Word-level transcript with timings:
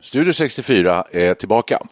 Studio 0.00 0.32
64 0.32 1.04
är 1.12 1.34
tillbaka 1.34 1.86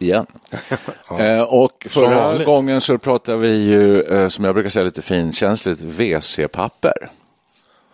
igen. 0.00 0.26
eh, 1.18 1.42
och 1.42 1.86
förra 1.88 2.44
gången 2.44 2.80
så 2.80 2.98
pratade 2.98 3.38
vi 3.38 3.48
ju, 3.48 4.02
eh, 4.02 4.28
som 4.28 4.44
jag 4.44 4.54
brukar 4.54 4.70
säga 4.70 4.84
lite 4.84 5.02
finkänsligt, 5.02 5.82
WC-papper. 5.82 7.19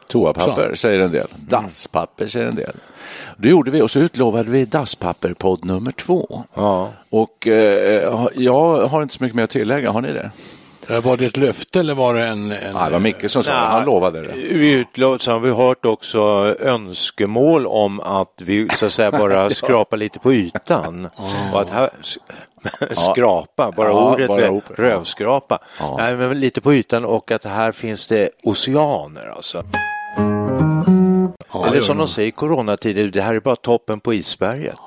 Toapapper 0.08 0.74
säger 0.74 1.00
en 1.00 1.12
del, 1.12 1.26
dasspapper 1.36 2.28
säger 2.28 2.46
en 2.46 2.54
del. 2.54 2.72
Det 3.36 3.48
gjorde 3.48 3.70
vi 3.70 3.82
och 3.82 3.90
så 3.90 3.98
utlovade 4.00 4.50
vi 4.50 4.64
dasspapper-podd 4.64 5.64
nummer 5.64 5.90
två. 5.90 6.44
Ja. 6.54 6.92
Och 7.10 7.46
eh, 7.46 8.26
jag 8.34 8.86
har 8.88 9.02
inte 9.02 9.14
så 9.14 9.24
mycket 9.24 9.36
mer 9.36 9.44
att 9.44 9.50
tillägga, 9.50 9.90
har 9.90 10.02
ni 10.02 10.12
det? 10.12 10.30
Eh, 10.88 11.00
Var 11.00 11.16
det 11.16 11.26
ett 11.26 11.36
löfte 11.36 11.80
eller 11.80 11.94
var 11.94 12.14
det 12.14 12.26
en... 12.26 12.52
en 12.52 12.74
Nej, 12.74 12.84
det 12.86 12.92
var 12.92 12.98
Micke 12.98 13.30
som 13.30 13.42
sa 13.44 13.52
det, 13.52 13.58
Nej. 13.60 13.68
han 13.68 13.84
lovade 13.84 14.22
det. 14.22 14.32
Vi 14.34 14.72
utlovat, 14.72 15.22
så 15.22 15.32
har 15.32 15.38
vi 15.40 15.50
hört 15.50 15.84
också 15.84 16.18
önskemål 16.60 17.66
om 17.66 18.00
att 18.00 18.42
vi 18.42 18.68
så 18.68 18.86
att 18.86 18.92
säga 18.92 19.10
bara 19.10 19.50
skrapar 19.54 19.96
lite 19.96 20.18
på 20.18 20.32
ytan. 20.32 21.08
Och 21.52 21.60
att 21.60 21.70
här, 21.70 21.90
skrapa, 22.94 23.72
bara 23.72 23.88
Ja, 23.88 24.12
ordet, 24.12 24.28
bara 24.28 24.50
ordet, 24.50 24.70
rövskrapa. 24.78 25.58
Ja. 25.78 25.94
Nej, 25.98 26.16
men 26.16 26.40
lite 26.40 26.60
på 26.60 26.74
ytan 26.74 27.04
och 27.04 27.30
att 27.30 27.44
här 27.44 27.72
finns 27.72 28.06
det 28.06 28.30
oceaner 28.42 29.32
alltså. 29.36 29.64
Ja, 31.52 31.66
Eller 31.66 31.80
som 31.80 31.96
de 31.96 32.02
de. 32.02 32.08
säger 32.08 32.28
i 32.28 32.30
coronatider, 32.32 33.08
det 33.08 33.20
här 33.22 33.34
är 33.34 33.40
bara 33.40 33.56
toppen 33.56 34.00
på 34.00 34.14
isberget. 34.14 34.78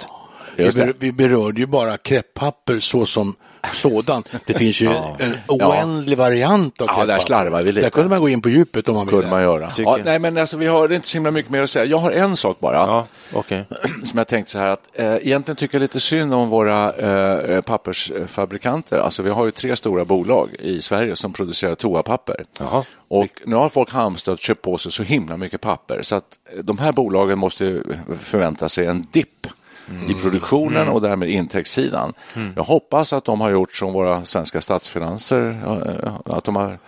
Vi, 0.59 0.93
vi 0.99 1.11
berörde 1.11 1.59
ju 1.61 1.67
bara 1.67 1.97
krepppapper 1.97 2.79
så 2.79 3.05
som 3.05 3.35
sådant. 3.73 4.27
Det 4.45 4.53
finns 4.53 4.81
ju 4.81 4.87
en 5.19 5.35
oändlig 5.47 6.17
variant 6.17 6.81
av 6.81 6.87
Ja, 6.87 7.05
där 7.05 7.19
slarvar 7.19 7.63
vi 7.63 7.71
lite. 7.71 7.85
Där 7.85 7.89
kunde 7.89 8.09
man 8.09 8.19
gå 8.19 8.29
in 8.29 8.41
på 8.41 8.49
djupet 8.49 8.89
om 8.89 8.95
man 8.95 9.05
ville. 9.05 9.17
kunde 9.17 9.35
man 9.35 9.41
göra. 9.41 9.71
Ja, 9.77 9.97
nej, 10.05 10.19
men 10.19 10.37
alltså, 10.37 10.57
vi 10.57 10.67
har 10.67 10.93
inte 10.93 11.07
så 11.07 11.13
himla 11.13 11.31
mycket 11.31 11.51
mer 11.51 11.63
att 11.63 11.69
säga. 11.69 11.85
Jag 11.85 11.97
har 11.97 12.11
en 12.11 12.35
sak 12.35 12.59
bara. 12.59 12.75
Ja, 12.75 13.07
okej. 13.33 13.65
som 14.03 14.17
jag 14.17 14.27
tänkte 14.27 14.51
så 14.51 14.59
här 14.59 14.67
att 14.67 14.99
eh, 14.99 15.15
egentligen 15.15 15.55
tycker 15.55 15.75
jag 15.75 15.81
lite 15.81 15.99
synd 15.99 16.33
om 16.33 16.49
våra 16.49 16.93
eh, 16.93 17.55
eh, 17.55 17.61
pappersfabrikanter. 17.61 18.97
Alltså 18.97 19.23
vi 19.23 19.29
har 19.29 19.45
ju 19.45 19.51
tre 19.51 19.75
stora 19.75 20.05
bolag 20.05 20.49
i 20.59 20.81
Sverige 20.81 21.15
som 21.15 21.33
producerar 21.33 21.75
toapapper. 21.75 22.43
Jaha. 22.59 22.83
Och 23.07 23.27
nu 23.45 23.55
har 23.55 23.69
folk 23.69 23.91
hamstrat 23.91 24.33
och 24.33 24.43
köpt 24.43 24.61
på 24.61 24.77
sig 24.77 24.91
så 24.91 25.03
himla 25.03 25.37
mycket 25.37 25.61
papper 25.61 25.99
så 26.01 26.15
att 26.15 26.39
eh, 26.53 26.59
de 26.63 26.77
här 26.77 26.91
bolagen 26.91 27.39
måste 27.39 27.83
förvänta 28.21 28.69
sig 28.69 28.85
en 28.85 29.07
dipp 29.11 29.47
i 30.09 30.13
produktionen 30.13 30.87
och 30.89 31.01
därmed 31.01 31.29
intäktssidan. 31.29 32.13
Jag 32.55 32.63
hoppas 32.63 33.13
att 33.13 33.25
de 33.25 33.41
har 33.41 33.49
gjort 33.51 33.75
som 33.75 33.93
våra 33.93 34.25
svenska 34.25 34.61
statsfinanser, 34.61 35.61
att 36.25 36.43
de 36.43 36.55
har 36.55 36.79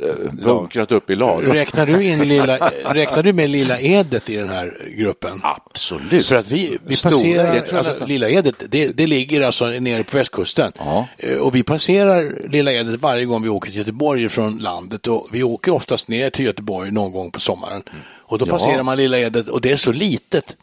eh, 0.00 0.32
bunkrat 0.44 0.92
upp 0.92 1.10
i 1.10 1.16
lager. 1.16 1.52
Räknar 1.52 1.86
du, 1.86 2.04
in 2.04 2.18
lilla, 2.28 2.56
räknar 2.84 3.22
du 3.22 3.32
med 3.32 3.50
Lilla 3.50 3.80
Edet 3.80 4.30
i 4.30 4.36
den 4.36 4.48
här 4.48 4.78
gruppen? 4.96 5.40
Absolut. 5.42 6.26
För 6.26 6.36
att 6.36 6.50
vi, 6.52 6.78
vi 6.86 6.96
passerar, 7.02 7.52
det 7.54 7.60
tror 7.60 7.78
jag 7.78 7.86
alltså. 7.86 8.06
Lilla 8.06 8.28
Edet, 8.28 8.62
det, 8.68 8.88
det 8.96 9.06
ligger 9.06 9.42
alltså 9.42 9.66
nere 9.66 10.04
på 10.04 10.16
västkusten. 10.16 10.72
Ja. 10.78 11.06
Eh, 11.18 11.38
Och 11.38 11.54
vi 11.54 11.62
passerar 11.62 12.48
Lilla 12.48 12.72
Edet 12.72 13.00
varje 13.00 13.24
gång 13.24 13.42
vi 13.42 13.48
åker 13.48 13.70
till 13.70 13.78
Göteborg 13.78 14.28
från 14.28 14.58
landet 14.58 15.06
och 15.06 15.28
vi 15.32 15.42
åker 15.42 15.72
oftast 15.72 16.08
ner 16.08 16.30
till 16.30 16.44
Göteborg 16.44 16.90
någon 16.90 17.12
gång 17.12 17.30
på 17.30 17.40
sommaren. 17.40 17.82
Och 18.16 18.38
då 18.38 18.46
Ja. 18.46 18.50
passerar 18.50 18.82
man 18.82 18.96
Lilla 18.96 19.18
Edet 19.18 19.48
och 19.48 19.60
det 19.60 19.72
är 19.72 19.76
så 19.76 19.92
litet 19.92 20.56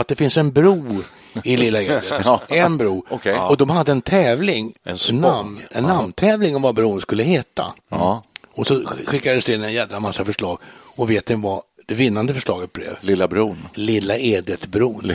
att 0.00 0.08
det 0.08 0.14
finns 0.16 0.36
en 0.36 0.52
bro 0.52 1.02
i 1.44 1.56
Lilla 1.56 1.82
Edet. 1.82 2.04
Ja. 2.24 2.40
En 2.48 2.78
bro. 2.78 3.04
Okej. 3.08 3.38
Och 3.38 3.56
de 3.56 3.70
hade 3.70 3.92
en 3.92 4.00
tävling, 4.02 4.74
En 4.84 5.16
namn, 5.16 5.60
en 5.70 5.84
namntävling 5.84 6.56
om 6.56 6.62
vad 6.62 6.74
bron 6.74 7.00
skulle 7.00 7.22
heta. 7.22 7.74
Ja. 7.90 8.24
Och 8.54 8.66
så 8.66 8.84
skickades 9.06 9.44
det 9.44 9.54
in 9.54 9.64
en 9.64 9.72
jädra 9.72 10.00
massa 10.00 10.24
förslag. 10.24 10.58
Och 10.96 11.10
vet 11.10 11.28
ni 11.28 11.34
vad 11.36 11.62
det 11.86 11.94
vinnande 11.94 12.34
förslaget 12.34 12.72
blev? 12.72 12.96
Lilla 13.00 13.28
bron. 13.28 13.68
Lilla 13.74 14.18
Edetbron. 14.18 15.12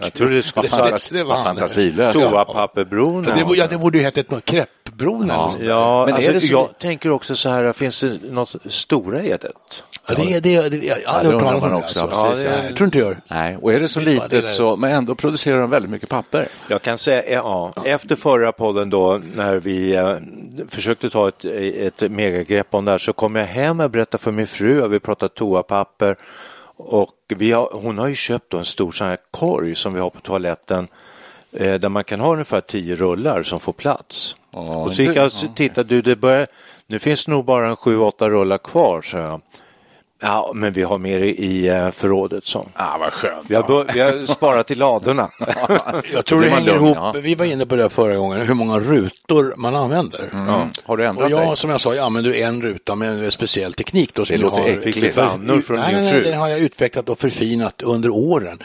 Jag 0.00 0.12
tror 0.14 0.30
det 0.30 0.42
skulle 0.42 0.68
han. 0.70 1.44
fantasilöst. 1.44 2.20
Toapapperbron. 2.20 3.26
Ja, 3.28 3.34
det, 3.34 3.56
ja, 3.56 3.66
det 3.66 3.78
borde 3.78 3.98
ju 3.98 4.04
heta 4.04 4.22
något 4.28 4.44
Kreppbron 4.44 5.26
Ja. 5.28 5.52
Ja, 5.60 6.04
Men 6.06 6.14
är 6.14 6.16
alltså, 6.16 6.32
det 6.32 6.40
så- 6.40 6.52
jag 6.52 6.78
tänker 6.78 7.10
också 7.10 7.36
så 7.36 7.48
här, 7.48 7.72
finns 7.72 8.00
det 8.00 8.18
något 8.30 8.56
stora 8.68 9.22
edet? 9.22 9.82
Ja, 10.08 10.14
det, 10.14 10.40
det, 10.40 10.68
det, 10.68 10.86
jag 10.86 10.96
har 11.06 11.18
aldrig 11.18 11.34
hört 11.34 11.42
talas 11.42 11.62
om 11.62 11.70
det. 11.70 11.76
också, 11.76 12.00
Alltså. 12.00 12.16
ja, 12.16 12.30
precis, 12.30 12.44
ja, 12.44 12.50
ja. 12.50 12.56
det, 12.56 12.66
jag 12.66 12.76
tror 12.76 12.86
inte 12.86 12.98
jag 12.98 13.08
gör. 13.08 13.20
Nej, 13.28 13.56
och 13.62 13.72
är 13.72 13.80
det 13.80 13.88
så 13.88 14.00
litet 14.00 14.50
så, 14.50 14.76
men 14.76 14.90
ändå 14.90 15.14
producerar 15.14 15.58
de 15.58 15.70
väldigt 15.70 15.90
mycket 15.90 16.08
papper. 16.08 16.48
Jag 16.68 16.82
kan 16.82 16.98
säga, 16.98 17.22
ja, 17.32 17.72
efter 17.84 18.16
förra 18.16 18.52
podden 18.52 18.90
då 18.90 19.20
när 19.34 19.56
vi 19.56 19.94
eh, 19.94 20.16
försökte 20.68 21.10
ta 21.10 21.28
ett, 21.28 21.44
ett 21.44 22.10
megagrepp 22.10 22.66
om 22.70 22.84
det 22.84 22.90
här 22.90 22.98
så 22.98 23.12
kom 23.12 23.36
jag 23.36 23.46
hem 23.46 23.80
och 23.80 23.90
berättade 23.90 24.22
för 24.22 24.32
min 24.32 24.46
fru 24.46 24.82
och 24.82 24.92
vi 24.92 25.00
pratade 25.00 25.34
toapapper 25.34 26.16
och 26.76 27.12
vi 27.28 27.52
har, 27.52 27.68
hon 27.72 27.98
har 27.98 28.08
ju 28.08 28.14
köpt 28.14 28.50
då 28.50 28.58
en 28.58 28.64
stor 28.64 28.92
sån 28.92 29.06
här 29.06 29.18
korg 29.30 29.74
som 29.74 29.94
vi 29.94 30.00
har 30.00 30.10
på 30.10 30.20
toaletten 30.20 30.88
eh, 31.52 31.74
där 31.74 31.88
man 31.88 32.04
kan 32.04 32.20
ha 32.20 32.32
ungefär 32.32 32.60
tio 32.60 32.94
rullar 32.96 33.42
som 33.42 33.60
får 33.60 33.72
plats. 33.72 34.36
Ja, 34.54 34.60
och 34.60 34.96
så 34.96 35.02
gick 35.02 35.16
jag 35.16 35.26
och 35.26 35.56
tittade, 35.56 35.88
du 35.88 36.02
det 36.02 36.16
börjar, 36.16 36.46
nu 36.86 36.98
finns 36.98 37.24
det 37.24 37.30
nog 37.30 37.44
bara 37.44 37.68
en 37.68 37.76
sju, 37.76 37.98
åtta 37.98 38.30
rullar 38.30 38.58
kvar 38.58 39.02
så 39.02 39.16
jag. 39.16 39.40
Ja, 40.24 40.52
men 40.54 40.72
vi 40.72 40.82
har 40.82 40.98
mer 40.98 41.18
i 41.18 41.68
eh, 41.68 41.90
förrådet 41.90 42.44
så. 42.44 42.68
Ah, 42.74 42.98
vad 42.98 43.12
skönt. 43.12 43.44
Vi 43.48 43.54
har, 43.54 43.62
bör- 43.62 43.90
vi 43.94 44.00
har 44.00 44.26
sparat 44.26 44.70
i 44.70 44.74
ladorna. 44.74 45.30
Jag 46.12 46.24
tror 46.24 46.40
det 46.40 46.50
man 46.50 46.58
hänger 46.58 46.72
lugn, 46.72 46.84
ihop, 46.86 46.96
ja. 47.00 47.14
vi 47.22 47.34
var 47.34 47.44
inne 47.44 47.66
på 47.66 47.76
det 47.76 47.88
förra 47.90 48.16
gången, 48.16 48.40
hur 48.40 48.54
många 48.54 48.78
rutor 48.80 49.54
man 49.56 49.76
använder. 49.76 50.28
Ja. 50.32 50.68
Har 50.84 50.96
du 50.96 51.06
ändrat 51.06 51.24
Och 51.24 51.30
jag, 51.30 51.48
dig? 51.48 51.56
som 51.56 51.70
jag 51.70 51.80
sa, 51.80 51.94
jag 51.94 52.04
använder 52.06 52.32
en 52.34 52.62
ruta 52.62 52.94
med 52.94 53.24
en 53.24 53.30
speciell 53.30 53.72
teknik. 53.72 54.14
Då, 54.14 54.24
som 54.24 54.36
Det 54.36 54.42
låter 54.42 54.62
har, 54.62 54.68
äckligt. 54.88 55.16
Vannor 55.16 55.60
från 55.60 55.76
nej, 55.80 55.94
din 55.94 56.04
nej, 56.04 56.20
den 56.20 56.38
har 56.38 56.48
jag 56.48 56.58
utvecklat 56.60 57.08
och 57.08 57.18
förfinat 57.18 57.82
under 57.82 58.10
åren. 58.10 58.58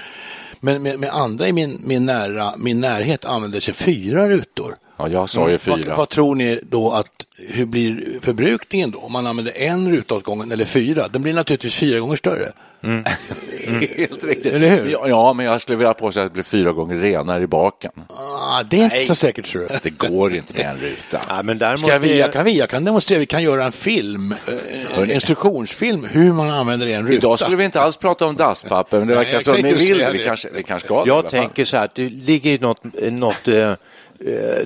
Men 0.59 0.81
med, 0.83 0.99
med 0.99 1.09
andra 1.09 1.47
i 1.47 1.53
min, 1.53 1.81
min, 1.85 2.05
nära, 2.05 2.53
min 2.57 2.79
närhet 2.81 3.25
använder 3.25 3.59
sig 3.59 3.73
fyra 3.73 4.29
rutor. 4.29 4.75
Ja, 4.97 5.07
jag 5.07 5.29
sa 5.29 5.49
ju 5.49 5.57
Vad, 5.67 5.79
fyra. 5.79 5.95
vad 5.95 6.09
tror 6.09 6.35
ni 6.35 6.59
då 6.63 6.91
att, 6.91 7.05
hur 7.47 7.65
blir 7.65 8.19
förbrukningen 8.21 8.91
då? 8.91 8.99
Om 8.99 9.11
man 9.11 9.27
använder 9.27 9.57
en 9.57 9.91
ruta 9.91 10.15
åt 10.15 10.23
gången 10.23 10.51
eller 10.51 10.65
fyra? 10.65 11.07
Den 11.07 11.21
blir 11.21 11.33
naturligtvis 11.33 11.75
fyra 11.75 11.99
gånger 11.99 12.15
större. 12.15 12.51
Helt 13.97 14.23
riktigt. 14.23 14.53
Eller 14.53 14.69
hur? 14.69 15.07
Ja, 15.07 15.33
men 15.33 15.45
jag 15.45 15.61
skulle 15.61 15.77
vilja 15.77 15.93
påstå 15.93 16.19
att 16.19 16.27
det 16.27 16.33
blir 16.33 16.43
fyra 16.43 16.71
gånger 16.71 16.95
renare 16.95 17.43
i 17.43 17.47
baken. 17.47 17.91
Ah, 18.07 18.63
det 18.63 18.79
är 18.79 18.83
inte 18.83 18.99
så 18.99 19.15
säkert 19.15 19.45
tror 19.45 19.67
jag. 19.69 19.79
Det 19.83 19.89
går 19.89 20.35
inte 20.35 20.53
med 20.53 20.65
en 20.65 20.77
ruta. 20.77 21.21
Ja, 21.29 21.43
men 21.43 21.57
däremot 21.57 21.89
Ska 21.89 21.99
vi, 21.99 22.19
jag, 22.19 22.33
kan 22.33 22.45
vi, 22.45 22.57
jag 22.57 22.69
kan 22.69 22.85
demonstrera, 22.85 23.19
vi 23.19 23.25
kan 23.25 23.43
göra 23.43 23.65
en 23.65 23.71
film, 23.71 24.35
eh, 24.47 24.99
en 25.03 25.11
instruktionsfilm, 25.11 26.07
hur 26.11 26.33
man 26.33 26.49
använder 26.49 26.87
en 26.87 27.07
ruta. 27.07 27.15
Idag 27.15 27.39
skulle 27.39 27.57
vi 27.57 27.65
inte 27.65 27.81
alls 27.81 27.97
prata 27.97 28.25
om 28.25 28.35
dasspapper, 28.35 28.99
men 28.99 29.07
det 29.07 29.15
Nej, 29.15 29.23
verkar 29.23 29.33
jag 29.33 29.43
som 29.43 29.55
ni 29.55 29.73
vill. 29.73 30.05
Vi 30.13 30.23
kanske, 30.25 30.49
vi 30.53 30.63
kanske 30.63 30.87
ska 30.87 31.03
Jag 31.05 31.29
tänker 31.29 31.65
så 31.65 31.77
här, 31.77 31.85
att 31.85 31.95
det 31.95 32.09
ligger 32.09 32.59
något, 32.59 32.83
något 33.11 33.47
eh, 33.47 33.55
eh, 33.55 33.73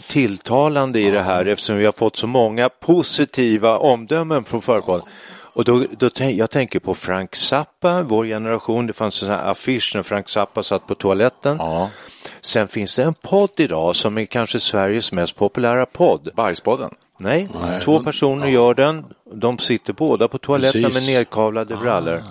tilltalande 0.07 0.99
i 0.99 1.11
det 1.11 1.21
här 1.21 1.45
eftersom 1.45 1.77
vi 1.77 1.85
har 1.85 1.91
fått 1.91 2.15
så 2.15 2.27
många 2.27 2.69
positiva 2.69 3.77
omdömen 3.77 4.43
från 4.43 4.61
företaget. 4.61 5.03
Och 5.55 5.63
då, 5.63 5.85
då 5.97 6.09
tänk, 6.09 6.37
jag 6.37 6.49
tänker 6.49 6.79
på 6.79 6.93
Frank 6.93 7.35
Zappa, 7.35 8.01
vår 8.01 8.25
generation. 8.25 8.87
Det 8.87 8.93
fanns 8.93 9.21
en 9.23 9.27
sån 9.27 9.35
här 9.35 9.51
affisch 9.51 9.91
när 9.95 10.03
Frank 10.03 10.29
Zappa 10.29 10.63
satt 10.63 10.87
på 10.87 10.95
toaletten. 10.95 11.57
Ja. 11.59 11.89
Sen 12.41 12.67
finns 12.67 12.95
det 12.95 13.03
en 13.03 13.13
podd 13.13 13.49
idag 13.57 13.95
som 13.95 14.17
är 14.17 14.25
kanske 14.25 14.59
Sveriges 14.59 15.11
mest 15.11 15.35
populära 15.35 15.85
podd. 15.85 16.29
Bajspodden. 16.35 16.89
Nej, 17.17 17.49
två 17.83 17.99
personer 17.99 18.47
gör 18.47 18.73
den. 18.73 19.05
De 19.33 19.57
sitter 19.57 19.93
båda 19.93 20.27
på 20.27 20.37
toaletten 20.37 20.83
Precis. 20.83 20.93
med 20.93 21.03
nedkavlade 21.03 21.75
brallor. 21.75 22.23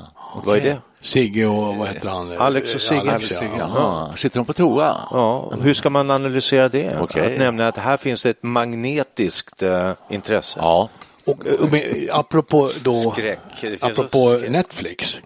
Vad 0.44 0.56
är 0.56 0.60
det? 0.60 0.78
Sigge 1.00 1.46
och 1.46 1.76
vad 1.76 1.88
heter 1.88 2.08
han? 2.08 2.32
Alex 2.38 2.74
och 2.74 2.80
Sigge. 2.80 3.12
Alex, 3.14 3.42
ja. 3.42 3.48
Jaha. 3.58 4.16
Sitter 4.16 4.36
de 4.36 4.44
på 4.46 4.52
toa? 4.52 5.00
Ja, 5.10 5.52
hur 5.62 5.74
ska 5.74 5.90
man 5.90 6.10
analysera 6.10 6.68
det? 6.68 6.98
Okej. 7.00 7.32
Att 7.32 7.38
nämna 7.38 7.68
att 7.68 7.76
här 7.76 7.96
finns 7.96 8.22
det 8.22 8.30
ett 8.30 8.42
magnetiskt 8.42 9.62
eh, 9.62 9.90
intresse. 10.10 10.58
Ja. 10.62 10.88
Och, 11.26 11.46
och 11.60 11.70
med, 11.72 12.08
apropå 12.12 12.70
då, 12.82 12.92
Skräck. 12.92 13.38
Det 13.60 13.68
finns 13.68 13.82
apropå 13.82 14.24
också 14.24 14.38
skräck. 14.38 14.50
Netflix, 14.50 15.20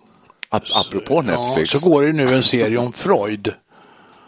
Ap 0.48 0.62
apropå 0.74 1.22
Netflix. 1.22 1.74
ja, 1.74 1.80
så 1.80 1.90
går 1.90 2.02
det 2.02 2.12
nu 2.12 2.34
en 2.34 2.42
serie 2.42 2.78
om 2.78 2.92
Freud. 2.92 3.54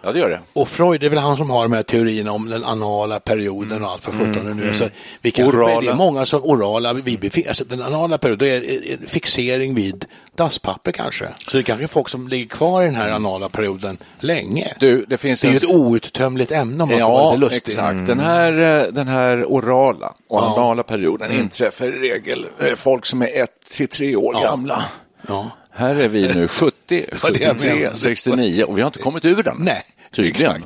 Ja, 0.03 0.13
det 0.13 0.19
gör 0.19 0.31
det. 0.31 0.41
Och 0.53 0.69
Freud 0.69 1.05
är 1.05 1.09
väl 1.11 1.19
han 1.19 1.37
som 1.37 1.51
har 1.51 1.63
de 1.63 1.73
här 1.73 1.83
teorierna 1.83 2.33
om 2.33 2.49
den 2.49 2.65
anala 2.65 3.21
perioden 3.21 3.85
och 3.85 3.91
allt 3.91 4.03
för 4.03 4.13
sjutton 4.13 4.57
nu. 4.57 4.75
Så 4.75 4.89
vi 5.23 5.31
kan, 5.31 5.47
Orala. 5.49 5.81
Det 5.81 5.89
är 5.89 5.95
många 5.95 6.27
som 6.27 6.45
orala, 6.45 6.93
vi 6.93 7.19
befinner, 7.19 7.49
alltså 7.49 7.65
den 7.65 7.83
anala 7.83 8.19
perioden 8.19 8.49
är 8.49 8.93
en 8.93 9.07
fixering 9.07 9.75
vid 9.75 10.05
dasspapper 10.37 10.93
kanske. 10.93 11.29
Så 11.49 11.57
det 11.57 11.59
är 11.59 11.63
kanske 11.63 11.85
är 11.85 11.89
folk 11.89 12.09
som 12.09 12.29
ligger 12.29 12.47
kvar 12.47 12.83
i 12.83 12.85
den 12.85 12.95
här 12.95 13.11
anala 13.11 13.49
perioden 13.49 13.99
länge. 14.21 14.75
Du, 14.81 15.05
det 15.09 15.19
finns 15.19 15.41
det 15.41 15.49
är 15.49 15.51
ju 15.51 15.57
en... 15.57 15.63
ett 15.63 15.77
outtömligt 15.77 16.53
ämne 16.53 16.83
om 16.83 16.89
man 16.89 16.99
ska 16.99 17.09
vara 17.09 17.23
Ja, 17.23 17.31
lite 17.33 17.41
lustig. 17.55 17.73
exakt. 17.73 18.07
Den, 18.07 18.21
här, 18.21 18.83
eh, 18.83 18.93
den 18.93 19.09
här 19.09 19.45
orala 19.45 20.15
och 20.29 20.43
anala 20.43 20.83
perioden 20.83 21.33
inträffar 21.33 21.87
i 21.87 21.91
regel 22.11 22.47
eh, 22.59 22.75
folk 22.75 23.07
som 23.07 23.23
är 23.23 23.43
ett 23.43 23.61
till 23.71 23.89
tre 23.89 24.17
år 24.17 24.43
gamla. 24.43 24.85
Ja. 25.29 25.51
Här 25.79 26.01
är 26.01 26.09
vi 26.09 26.35
nu 26.35 26.49
70, 26.49 27.07
var 27.23 27.31
det 27.33 27.39
jag 27.41 27.57
73, 27.57 27.75
menade. 27.75 27.97
69 27.97 28.65
och 28.65 28.79
vi 28.79 28.83
har 28.83 28.87
inte 28.87 28.99
kommit 28.99 29.25
ur 29.25 29.43
den. 29.43 29.57
Nej, 29.59 29.85
Tydligen. 30.13 30.65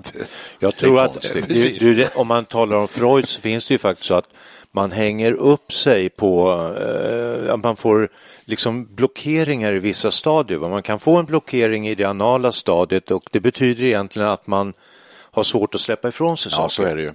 Jag 0.58 0.76
tror 0.76 1.00
att 1.00 1.22
det, 1.22 1.94
det, 1.94 2.16
om 2.16 2.26
man 2.26 2.44
talar 2.44 2.76
om 2.76 2.88
Freud 2.88 3.28
så 3.28 3.40
finns 3.40 3.68
det 3.68 3.74
ju 3.74 3.78
faktiskt 3.78 4.08
så 4.08 4.14
att 4.14 4.28
man 4.72 4.92
hänger 4.92 5.32
upp 5.32 5.72
sig 5.72 6.08
på, 6.08 6.50
eh, 7.46 7.54
att 7.54 7.62
man 7.62 7.76
får 7.76 8.08
liksom 8.44 8.94
blockeringar 8.94 9.72
i 9.72 9.78
vissa 9.78 10.10
stadier. 10.10 10.58
Man 10.58 10.82
kan 10.82 10.98
få 11.00 11.16
en 11.16 11.24
blockering 11.26 11.88
i 11.88 11.94
det 11.94 12.04
anala 12.04 12.52
stadiet 12.52 13.10
och 13.10 13.22
det 13.30 13.40
betyder 13.40 13.84
egentligen 13.84 14.28
att 14.28 14.46
man 14.46 14.72
har 15.30 15.42
svårt 15.42 15.74
att 15.74 15.80
släppa 15.80 16.08
ifrån 16.08 16.36
sig 16.36 16.52
Ja, 16.52 16.56
saker. 16.56 16.68
så 16.68 16.82
är 16.82 16.96
det 16.96 17.02
ju. 17.02 17.12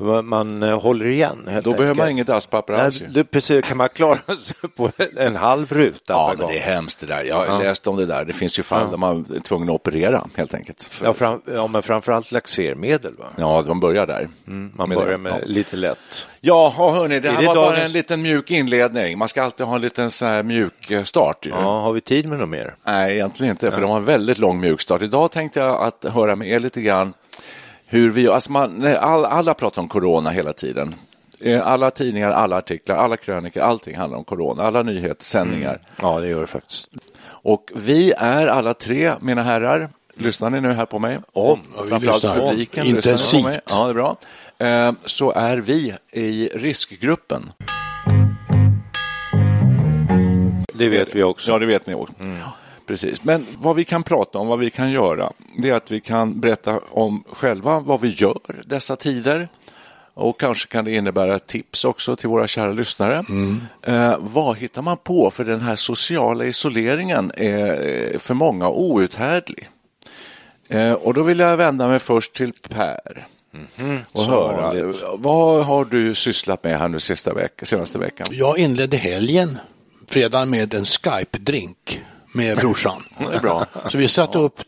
Man, 0.00 0.26
man 0.26 0.62
eh, 0.62 0.80
håller 0.80 1.06
igen. 1.06 1.48
Då 1.64 1.72
behöver 1.72 1.94
man 1.94 2.08
inget 2.08 2.26
dasspapper 2.26 2.72
alls. 2.74 3.02
Precis, 3.30 3.64
kan 3.64 3.76
man 3.76 3.88
klara 3.88 4.18
sig 4.38 4.56
på 4.76 4.90
en 5.16 5.36
halv 5.36 5.72
ruta 5.72 5.98
Ja, 6.06 6.28
men 6.28 6.38
gång. 6.38 6.50
det 6.50 6.58
är 6.58 6.62
hemskt 6.62 7.00
det 7.00 7.06
där. 7.06 7.24
Jag 7.24 7.46
har 7.46 7.58
läst 7.62 7.86
om 7.86 7.96
det 7.96 8.06
där. 8.06 8.24
Det 8.24 8.32
finns 8.32 8.58
ju 8.58 8.62
fall 8.62 8.90
där 8.90 8.96
man 8.96 9.26
är 9.36 9.40
tvungen 9.40 9.68
att 9.68 9.74
operera 9.74 10.26
helt 10.36 10.54
enkelt. 10.54 10.84
För- 10.90 11.06
Ja, 11.06 11.12
fram, 11.14 11.40
ja, 11.54 11.66
men 11.66 11.82
framförallt 11.82 12.32
laxermedel. 12.32 13.14
Va? 13.18 13.24
Ja, 13.36 13.62
de 13.66 13.80
börjar 13.80 14.06
där. 14.06 14.28
Man 14.44 14.88
Med 14.88 14.98
börjar 14.98 15.18
med 15.18 15.32
ja. 15.32 15.38
lite 15.46 15.76
lätt. 15.76 16.26
Ja, 16.40 16.72
hörni, 16.76 17.20
det 17.20 17.28
Är 17.28 17.32
här 17.32 17.40
det 17.40 17.46
var 17.46 17.54
bara 17.54 17.70
dagens- 17.76 17.84
en 17.84 17.92
liten 17.92 18.22
mjuk 18.22 18.50
inledning. 18.50 19.18
Man 19.18 19.28
ska 19.28 19.42
alltid 19.42 19.66
ha 19.66 19.74
en 19.74 19.80
liten 19.80 20.10
så 20.10 20.26
här 20.26 20.42
mjuk 20.42 20.90
eh, 20.90 21.02
start. 21.02 21.46
Ju. 21.46 21.50
Ja, 21.50 21.80
har 21.80 21.92
vi 21.92 22.00
tid 22.00 22.28
med 22.28 22.38
något 22.38 22.48
mer? 22.48 22.74
Nej, 22.84 23.14
egentligen 23.14 23.50
inte, 23.50 23.70
för 23.70 23.80
de 23.80 23.90
har 23.90 23.96
en 23.98 24.04
väldigt 24.04 24.38
lång 24.38 24.60
mjukstart. 24.60 25.02
Idag 25.02 25.30
tänkte 25.32 25.60
jag 25.60 25.82
att 25.82 26.04
höra 26.12 26.36
med 26.36 26.48
er 26.48 26.60
lite 26.60 26.80
grann 26.80 27.12
hur 27.90 28.10
vi, 28.12 28.28
alltså 28.28 28.52
man, 28.52 28.86
all, 29.00 29.24
alla 29.24 29.54
pratar 29.54 29.82
om 29.82 29.88
corona 29.88 30.30
hela 30.30 30.52
tiden. 30.52 30.94
Eh, 31.42 31.66
Alla 31.66 31.90
tidningar, 31.90 32.30
alla 32.30 32.56
artiklar, 32.56 32.96
alla 32.96 33.16
krönikor, 33.16 33.62
allting 33.62 33.96
handlar 33.96 34.18
om 34.18 34.24
corona, 34.24 34.62
alla 34.62 34.82
nyhetssändningar. 34.82 35.80
Ja, 36.02 36.20
det 36.20 36.28
gör 36.28 36.40
det 36.40 36.46
faktiskt. 36.46 36.88
Och 37.26 37.70
vi 37.74 38.12
är 38.16 38.46
alla 38.46 38.74
tre, 38.74 39.12
mina 39.20 39.42
herrar, 39.42 39.90
lyssnar 40.16 40.50
ni 40.50 40.60
nu 40.60 40.72
här 40.72 40.86
på 40.86 40.98
mig? 40.98 41.18
Om, 41.32 41.60
Ja, 41.76 41.82
framförallt 41.88 42.22
publiken. 42.22 42.86
Om. 42.86 42.94
lyssnar? 42.94 43.12
Intensivt. 43.12 43.60
Ja, 43.70 43.84
det 43.84 43.90
är 43.90 43.94
bra. 43.94 44.16
Eh, 44.58 44.92
Så 45.04 45.32
är 45.32 45.56
vi 45.56 45.94
i 46.12 46.48
riskgruppen. 46.54 47.52
Det 50.74 50.88
vet 50.88 51.14
vi 51.14 51.22
också. 51.22 51.50
Ja, 51.50 51.58
det 51.58 51.66
vet 51.66 51.86
ni 51.86 51.94
också. 51.94 52.14
Ja, 52.18 52.52
Precis. 52.90 53.24
Men 53.24 53.46
vad 53.58 53.76
vi 53.76 53.84
kan 53.84 54.02
prata 54.02 54.38
om, 54.38 54.46
vad 54.46 54.58
vi 54.58 54.70
kan 54.70 54.90
göra, 54.90 55.32
det 55.58 55.68
är 55.68 55.74
att 55.74 55.90
vi 55.90 56.00
kan 56.00 56.40
berätta 56.40 56.80
om 56.90 57.24
själva 57.32 57.80
vad 57.80 58.00
vi 58.00 58.08
gör 58.08 58.62
dessa 58.66 58.96
tider. 58.96 59.48
Och 60.14 60.40
kanske 60.40 60.68
kan 60.68 60.84
det 60.84 60.94
innebära 60.94 61.38
tips 61.38 61.84
också 61.84 62.16
till 62.16 62.28
våra 62.28 62.46
kära 62.46 62.72
lyssnare. 62.72 63.24
Eh, 63.82 64.16
vad 64.20 64.58
hittar 64.58 64.82
man 64.82 64.96
på? 64.96 65.30
För 65.30 65.44
den 65.44 65.60
här 65.60 65.76
sociala 65.76 66.44
isoleringen 66.44 67.32
är 67.36 68.18
för 68.18 68.34
många 68.34 68.68
outhärdlig. 68.68 69.68
Eh, 70.68 70.92
och 70.92 71.14
då 71.14 71.22
vill 71.22 71.38
jag 71.38 71.56
vända 71.56 71.88
mig 71.88 71.98
först 71.98 72.32
till 72.34 72.52
Per. 72.68 73.26
Och 74.12 74.22
Som 74.22 74.32
höra, 74.32 74.62
vanligt. 74.62 75.02
vad 75.14 75.64
har 75.66 75.84
du 75.84 76.14
sysslat 76.14 76.64
med 76.64 76.78
här 76.78 76.88
nu 76.88 77.00
sista 77.00 77.34
veck 77.34 77.52
senaste 77.62 77.98
veckan? 77.98 78.26
Jag 78.30 78.58
inledde 78.58 78.96
helgen, 78.96 79.58
fredag 80.08 80.44
med 80.44 80.74
en 80.74 80.84
Skype-drink 80.84 82.00
med 82.32 82.56
brorsan. 82.58 83.02
Det 83.18 83.34
är 83.34 83.40
bra. 83.40 83.66
Så 83.90 83.98
vi 83.98 84.08
satte 84.08 84.38
upp 84.38 84.60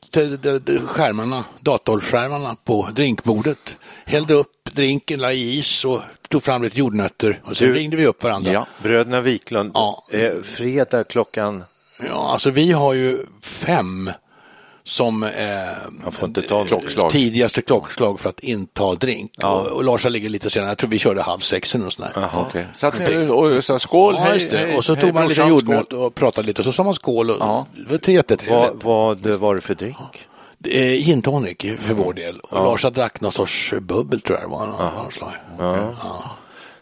skärmarna, 0.88 1.44
datorskärmarna 1.61 2.56
på 2.64 2.88
drinkbordet, 2.94 3.76
hällde 4.05 4.35
upp 4.35 4.64
drinken, 4.73 5.20
la 5.20 5.32
i 5.32 5.59
is 5.59 5.85
och 5.85 6.00
tog 6.29 6.43
fram 6.43 6.62
lite 6.62 6.79
jordnötter 6.79 7.41
och 7.44 7.56
sen 7.56 7.69
Du- 7.69 7.75
ringde 7.75 7.97
vi 7.97 8.06
upp 8.06 8.23
varandra. 8.23 8.53
Ja. 8.53 8.67
Bröderna 8.82 9.20
Wiklund, 9.20 9.70
Ja. 9.75 10.05
fredag 10.44 11.05
klockan... 11.05 11.64
Ja, 12.09 12.31
alltså 12.32 12.50
vi 12.50 12.73
har 12.73 12.93
ju 12.94 13.26
fem 13.43 14.11
som 14.84 15.23
eh, 15.23 15.31
Jag 16.05 16.14
får 16.14 16.29
inte 16.29 16.43
ta 16.43 16.64
Klockslag. 16.64 17.11
tidigaste 17.11 17.62
klockslag 17.62 18.20
för 18.20 18.29
att 18.29 18.40
inta 18.40 18.94
drink. 18.94 19.32
Och, 19.44 19.67
och 19.67 19.84
Larsa 19.84 20.08
ligger 20.08 20.29
lite 20.29 20.50
senare, 20.50 20.70
jag 20.70 20.79
tror 20.79 20.90
vi 20.90 20.99
körde 20.99 21.23
halv 21.23 21.40
sex 21.40 21.75
eller 21.75 21.84
något 21.84 21.94
sånt 21.94 22.14
där. 22.14 22.29
Okej. 22.34 22.67
Satt 22.73 22.99
ni 22.99 23.29
och 23.29 23.64
sa 23.64 23.79
skål, 23.79 24.14
Ja, 24.19 24.23
hej, 24.25 24.49
hej, 24.52 24.76
och 24.76 24.84
så 24.84 24.94
hej, 24.94 25.02
tog 25.02 25.14
man 25.14 25.29
lite 25.29 25.43
jordnöt 25.43 25.93
och 25.93 26.14
pratade 26.14 26.46
lite 26.46 26.61
och 26.61 26.64
så 26.64 26.73
sa 26.73 26.82
man 26.84 26.94
skål. 26.94 27.31
Och 27.31 27.37
Ja. 27.40 27.67
Det 27.88 28.08
var 28.08 28.14
jättetrevligt. 28.14 28.84
Vad, 28.84 29.20
vad 29.23 29.26
var 29.37 29.55
det 29.55 29.61
för 29.61 29.75
drink? 29.75 29.96
Eh, 30.69 30.93
Gin 31.05 31.23
tonic 31.23 31.56
för 31.81 31.94
vår 31.94 32.12
del. 32.12 32.40
Och 32.40 32.64
Larsa 32.64 32.90
drack 32.90 33.20
någon 33.20 33.32
sorts 33.32 33.75
bubbel 33.81 34.20
tror 34.20 34.38
jag 34.40 34.49
det 34.49 34.52
var. 34.52 34.67
Någon 34.67 35.12
slag. 35.12 35.31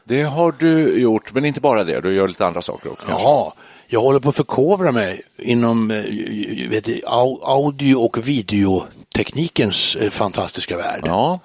Det 0.05 0.23
har 0.23 0.55
du 0.59 1.01
gjort, 1.01 1.33
men 1.35 1.45
inte 1.45 1.61
bara 1.61 1.85
det. 1.85 2.01
Du 2.01 2.15
gör 2.15 2.29
lite 2.29 2.47
andra 2.47 2.63
saker 2.63 2.93
också. 2.93 3.07
kanske. 3.07 3.29
Ja, 3.29 3.55
jag 3.93 4.01
håller 4.01 4.21
på 4.21 4.29
att 4.29 4.37
förkovra 4.37 4.93
mig 4.93 5.23
inom 5.39 5.91
eh, 5.91 6.03
vet 6.69 6.89
audio 7.43 7.95
och 7.95 8.29
videoteknikens 8.29 9.97
eh, 9.97 10.11
fantastiska 10.11 10.77
värld. 10.77 11.03
Ja. 11.05 11.41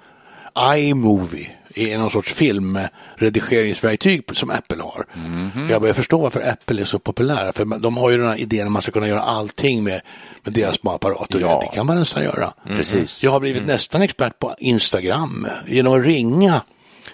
iMovie 0.76 1.50
är 1.74 1.98
någon 1.98 2.10
sorts 2.10 2.32
filmredigeringsverktyg 2.32 4.22
som 4.32 4.50
Apple 4.50 4.82
har. 4.82 5.04
Mhm. 5.14 5.68
Jag 5.70 5.80
börjar 5.80 5.94
förstå 5.94 6.18
varför 6.18 6.48
Apple 6.50 6.80
är 6.80 6.84
så 6.84 6.98
populära. 6.98 7.52
För 7.52 7.78
de 7.78 7.96
har 7.96 8.10
ju 8.10 8.16
den 8.16 8.26
här 8.26 8.36
idén 8.36 8.66
att 8.66 8.72
man 8.72 8.82
ska 8.82 8.92
kunna 8.92 9.08
göra 9.08 9.20
allting 9.20 9.84
med, 9.84 10.00
med 10.42 10.52
deras 10.54 10.74
små 10.74 10.90
apparater. 10.92 11.40
Ja. 11.40 11.60
Det 11.70 11.76
kan 11.76 11.86
man 11.86 11.98
nästan 11.98 12.24
göra. 12.24 12.52
Precis. 12.66 13.24
Jag 13.24 13.30
har 13.30 13.40
blivit 13.40 13.66
nästan 13.66 14.02
expert 14.02 14.38
på 14.38 14.54
Instagram 14.58 15.46
genom 15.66 16.00
att 16.00 16.06
ringa 16.06 16.62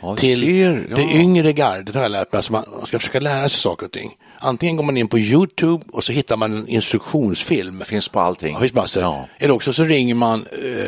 Ja, 0.03 0.17
till 0.17 0.41
ser, 0.41 0.87
ja. 0.91 0.97
det 0.97 1.03
yngre 1.03 1.53
gardet 1.53 1.95
har 1.95 2.03
jag 2.03 2.11
lärt 2.11 2.33
mig. 2.33 2.39
Alltså 2.39 2.53
man, 2.53 2.65
ska 2.85 2.99
försöka 2.99 3.21
lära 3.21 3.49
sig 3.49 3.61
saker 3.61 3.87
och 3.87 3.93
ting. 3.93 4.17
Antingen 4.39 4.77
går 4.77 4.85
man 4.85 4.97
in 4.97 5.09
på 5.09 5.19
YouTube 5.19 5.85
och 5.93 6.05
så 6.05 6.13
hittar 6.13 6.37
man 6.37 6.53
en 6.57 6.69
instruktionsfilm. 6.69 7.79
Det 7.79 7.85
finns 7.85 8.09
på 8.09 8.21
allting. 8.21 8.55
Ja, 8.55 8.61
finns 8.61 8.75
massor. 8.75 9.03
Ja. 9.03 9.27
Eller 9.39 9.55
också 9.55 9.73
så 9.73 9.85
ringer 9.85 10.15
man 10.15 10.47
eh, 10.53 10.87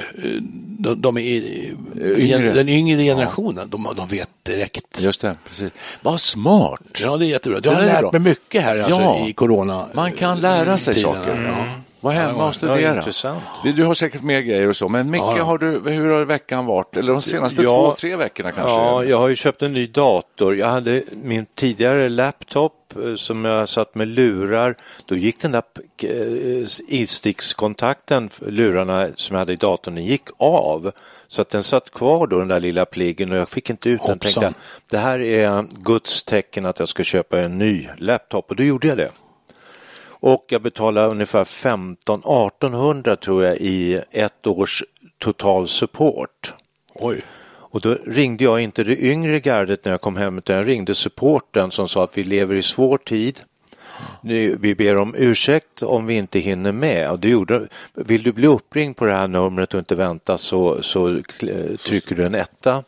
de, 0.78 1.00
de 1.00 1.16
är 1.16 1.20
i, 1.20 1.72
Yngre. 2.16 2.52
den 2.52 2.68
yngre 2.68 3.02
generationen. 3.02 3.68
De, 3.70 3.88
de 3.96 4.08
vet 4.08 4.28
direkt. 4.42 5.00
Just 5.00 5.20
det, 5.20 5.36
precis. 5.48 5.72
Vad 6.02 6.20
smart. 6.20 6.80
Ja, 7.02 7.16
det 7.16 7.26
är 7.26 7.28
jättebra. 7.28 7.60
Jag 7.62 7.72
Ja, 7.72 7.76
har 7.78 8.02
lärt 8.02 8.12
mig 8.12 8.20
mycket 8.20 8.62
här 8.62 8.76
alltså, 8.76 9.00
Ja. 9.00 9.26
i 9.28 9.32
corona. 9.32 9.86
Man 9.92 10.12
kan 10.12 10.40
lära 10.40 10.78
sig 10.78 10.94
saker. 10.94 11.44
Ja. 11.58 11.64
Var 12.04 12.12
hemma 12.12 12.38
Ja, 12.38 12.48
och 12.48 12.54
studera. 12.54 12.96
intressant. 12.98 13.42
Du- 13.64 13.84
har 13.84 13.94
säkert 13.94 14.22
mer 14.22 14.40
grejer 14.40 14.68
och 14.68 14.76
så, 14.76 14.88
men 14.88 15.10
Micke, 15.10 15.20
Ja, 15.22 15.34
ja. 15.38 15.44
har 15.44 15.58
du, 15.58 15.90
hur 15.90 16.08
har 16.10 16.24
veckan 16.24 16.66
varit? 16.66 16.96
Eller 16.96 17.12
de 17.12 17.22
senaste 17.22 17.62
Ja. 17.62 17.68
två, 17.68 17.94
tre 18.00 18.16
veckorna 18.16 18.52
kanske? 18.52 18.72
Ja, 18.72 19.04
jag 19.04 19.18
har 19.18 19.28
ju 19.28 19.36
köpt 19.36 19.62
en 19.62 19.72
ny 19.72 19.86
dator. 19.86 20.56
Jag 20.56 20.66
hade 20.66 21.02
min 21.22 21.46
tidigare 21.54 22.08
laptop 22.08 22.72
eh, 23.04 23.14
som 23.14 23.44
jag 23.44 23.68
satt 23.68 23.94
med 23.94 24.08
lurar. 24.08 24.76
Då 25.06 25.14
gick 25.16 25.40
den 25.40 25.52
där 25.52 25.62
eh, 26.02 26.68
instickskontakten, 26.88 28.30
lurarna 28.46 29.08
som 29.14 29.34
jag 29.34 29.38
hade 29.38 29.52
i 29.52 29.56
datorn, 29.56 29.94
den 29.94 30.04
gick 30.04 30.28
av. 30.36 30.90
Så 31.28 31.42
att 31.42 31.50
den 31.50 31.62
satt 31.62 31.90
kvar 31.90 32.26
då, 32.26 32.38
den 32.38 32.48
där 32.48 32.60
lilla 32.60 32.84
pliggen 32.84 33.32
och 33.32 33.38
jag 33.38 33.48
fick 33.48 33.70
inte 33.70 33.88
ut 33.90 34.00
den. 34.06 34.18
Tänkte, 34.18 34.52
det 34.90 34.98
här 34.98 35.20
är 35.20 35.64
Guds 35.84 36.24
tecken 36.24 36.66
att 36.66 36.78
jag 36.78 36.88
ska 36.88 37.04
köpa 37.04 37.40
en 37.40 37.58
ny 37.58 37.88
laptop 37.98 38.50
och 38.50 38.56
då 38.56 38.62
gjorde 38.62 38.88
jag 38.88 38.96
det. 38.98 39.10
Och 40.26 40.44
jag 40.48 40.62
betalade 40.62 41.08
ungefär 41.08 41.44
15-1800 41.44 43.16
tror 43.16 43.44
jag 43.44 43.56
i 43.56 44.00
ett 44.10 44.46
års 44.46 44.82
total 45.18 45.68
support. 45.68 46.54
Oj. 46.94 47.22
Och 47.46 47.80
då 47.80 47.98
ringde 48.06 48.44
jag 48.44 48.60
inte 48.60 48.84
det 48.84 49.04
yngre 49.04 49.40
gardet 49.40 49.84
när 49.84 49.92
jag 49.92 50.00
kom 50.00 50.16
hem 50.16 50.38
utan 50.38 50.56
jag 50.56 50.68
ringde 50.68 50.94
supporten 50.94 51.70
som 51.70 51.88
sa 51.88 52.04
att 52.04 52.18
vi 52.18 52.24
lever 52.24 52.54
i 52.54 52.62
svår 52.62 52.98
tid. 52.98 53.40
Vi 54.60 54.74
ber 54.78 54.96
om 54.96 55.14
ursäkt 55.18 55.82
om 55.82 56.06
vi 56.06 56.14
inte 56.14 56.38
hinner 56.38 56.72
med. 56.72 57.10
Och 57.10 57.18
det 57.18 57.28
gjorde, 57.28 57.68
vill 57.94 58.22
du 58.22 58.32
bli 58.32 58.46
uppringd 58.46 58.96
på 58.96 59.04
det 59.04 59.14
här 59.14 59.28
numret 59.28 59.74
och 59.74 59.78
inte 59.78 59.94
vänta 59.94 60.38
så, 60.38 60.82
så 60.82 61.22
trycker 61.86 62.14
du 62.14 62.24
en 62.24 62.34
etta. 62.34 62.84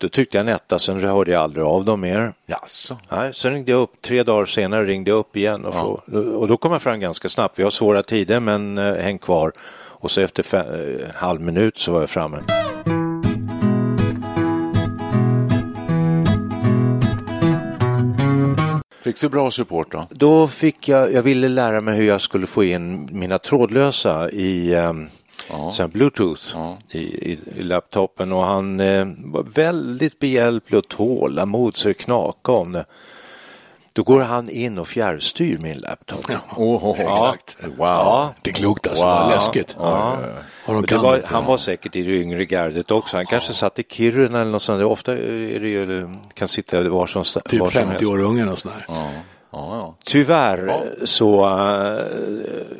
Då 0.00 0.08
tryckte 0.08 0.36
jag 0.36 0.48
en 0.48 0.54
etta, 0.54 0.78
sen 0.78 1.00
hörde 1.00 1.30
jag 1.30 1.42
aldrig 1.42 1.66
av 1.66 1.84
dem 1.84 2.00
mer. 2.00 2.32
Jaså? 2.46 2.98
Nej, 3.10 3.34
sen 3.34 3.52
ringde 3.52 3.72
jag 3.72 3.80
upp, 3.80 4.02
tre 4.02 4.22
dagar 4.22 4.46
senare 4.46 4.84
ringde 4.84 5.10
jag 5.10 5.18
upp 5.18 5.36
igen 5.36 5.64
och, 5.64 5.74
ja. 5.74 6.02
få, 6.06 6.18
och 6.18 6.48
då 6.48 6.56
kom 6.56 6.72
jag 6.72 6.82
fram 6.82 7.00
ganska 7.00 7.28
snabbt. 7.28 7.58
Vi 7.58 7.62
har 7.62 7.70
svåra 7.70 8.02
tider 8.02 8.40
men 8.40 8.78
eh, 8.78 8.94
häng 8.94 9.18
kvar. 9.18 9.52
Och 9.76 10.10
så 10.10 10.20
efter 10.20 10.42
fem, 10.42 10.66
eh, 10.66 11.08
en 11.08 11.14
halv 11.14 11.40
minut 11.40 11.78
så 11.78 11.92
var 11.92 12.00
jag 12.00 12.10
framme. 12.10 12.38
Fick 19.00 19.20
du 19.20 19.28
bra 19.28 19.50
support 19.50 19.92
då? 19.92 20.06
Då 20.10 20.48
fick 20.48 20.88
jag, 20.88 21.12
jag 21.12 21.22
ville 21.22 21.48
lära 21.48 21.80
mig 21.80 21.96
hur 21.96 22.06
jag 22.06 22.20
skulle 22.20 22.46
få 22.46 22.64
in 22.64 23.08
mina 23.12 23.38
trådlösa 23.38 24.30
i 24.30 24.74
ja. 25.50 25.88
bluetooth 25.88 26.42
ja. 26.54 26.76
i, 26.90 26.98
i, 26.98 27.38
i, 27.56 27.62
laptopen 27.62 28.32
och 28.32 28.44
han 28.44 28.80
eh, 28.80 29.06
var 29.18 29.42
väldigt 29.42 30.18
behjälplig 30.18 30.78
och 30.78 30.88
tålamod 30.88 31.76
så 31.76 31.88
det 31.88 31.94
knakade 31.94 32.58
om 32.58 32.72
det. 32.72 32.84
Då 33.92 34.02
går 34.02 34.20
han 34.20 34.50
in 34.50 34.78
och 34.78 34.88
fjärrstyr 34.88 35.58
min 35.58 35.78
laptop. 35.78 36.24
Ja, 36.28 36.38
oh, 36.56 36.84
oh, 36.84 37.00
ja. 37.00 37.12
exakt. 37.12 37.56
Wow. 37.64 37.78
Ja. 37.78 38.34
Det 38.42 38.50
är 38.50 38.54
klokt 38.54 38.86
alltså, 38.86 39.04
wow. 39.04 39.28
läskigt. 39.30 39.76
Ja. 39.78 40.18
Var, 40.66 41.22
han 41.24 41.44
var 41.44 41.56
säkert 41.56 41.96
i 41.96 42.02
det 42.02 42.10
yngre 42.10 42.44
gardet 42.44 42.90
också. 42.90 43.16
Han 43.16 43.26
kanske 43.26 43.52
satt 43.52 43.78
i 43.78 43.84
Kiruna 43.88 44.40
eller 44.40 44.50
något 44.50 44.62
sånt. 44.62 44.84
Ofta 44.84 45.12
är 45.12 45.60
det 45.60 45.68
ju, 45.68 46.08
kan 46.34 46.48
sitta 46.48 46.88
var 46.88 47.06
som 47.06 47.18
helst. 47.18 47.38
Typ 47.48 47.62
50-åringen 47.62 48.52
och 48.52 48.58
sådär. 48.58 48.86
Ja. 49.50 49.78
Ja, 49.82 49.94
Tyvärr 50.04 50.66
ja. 50.66 51.06
så 51.06 51.46
uh, 51.46 52.00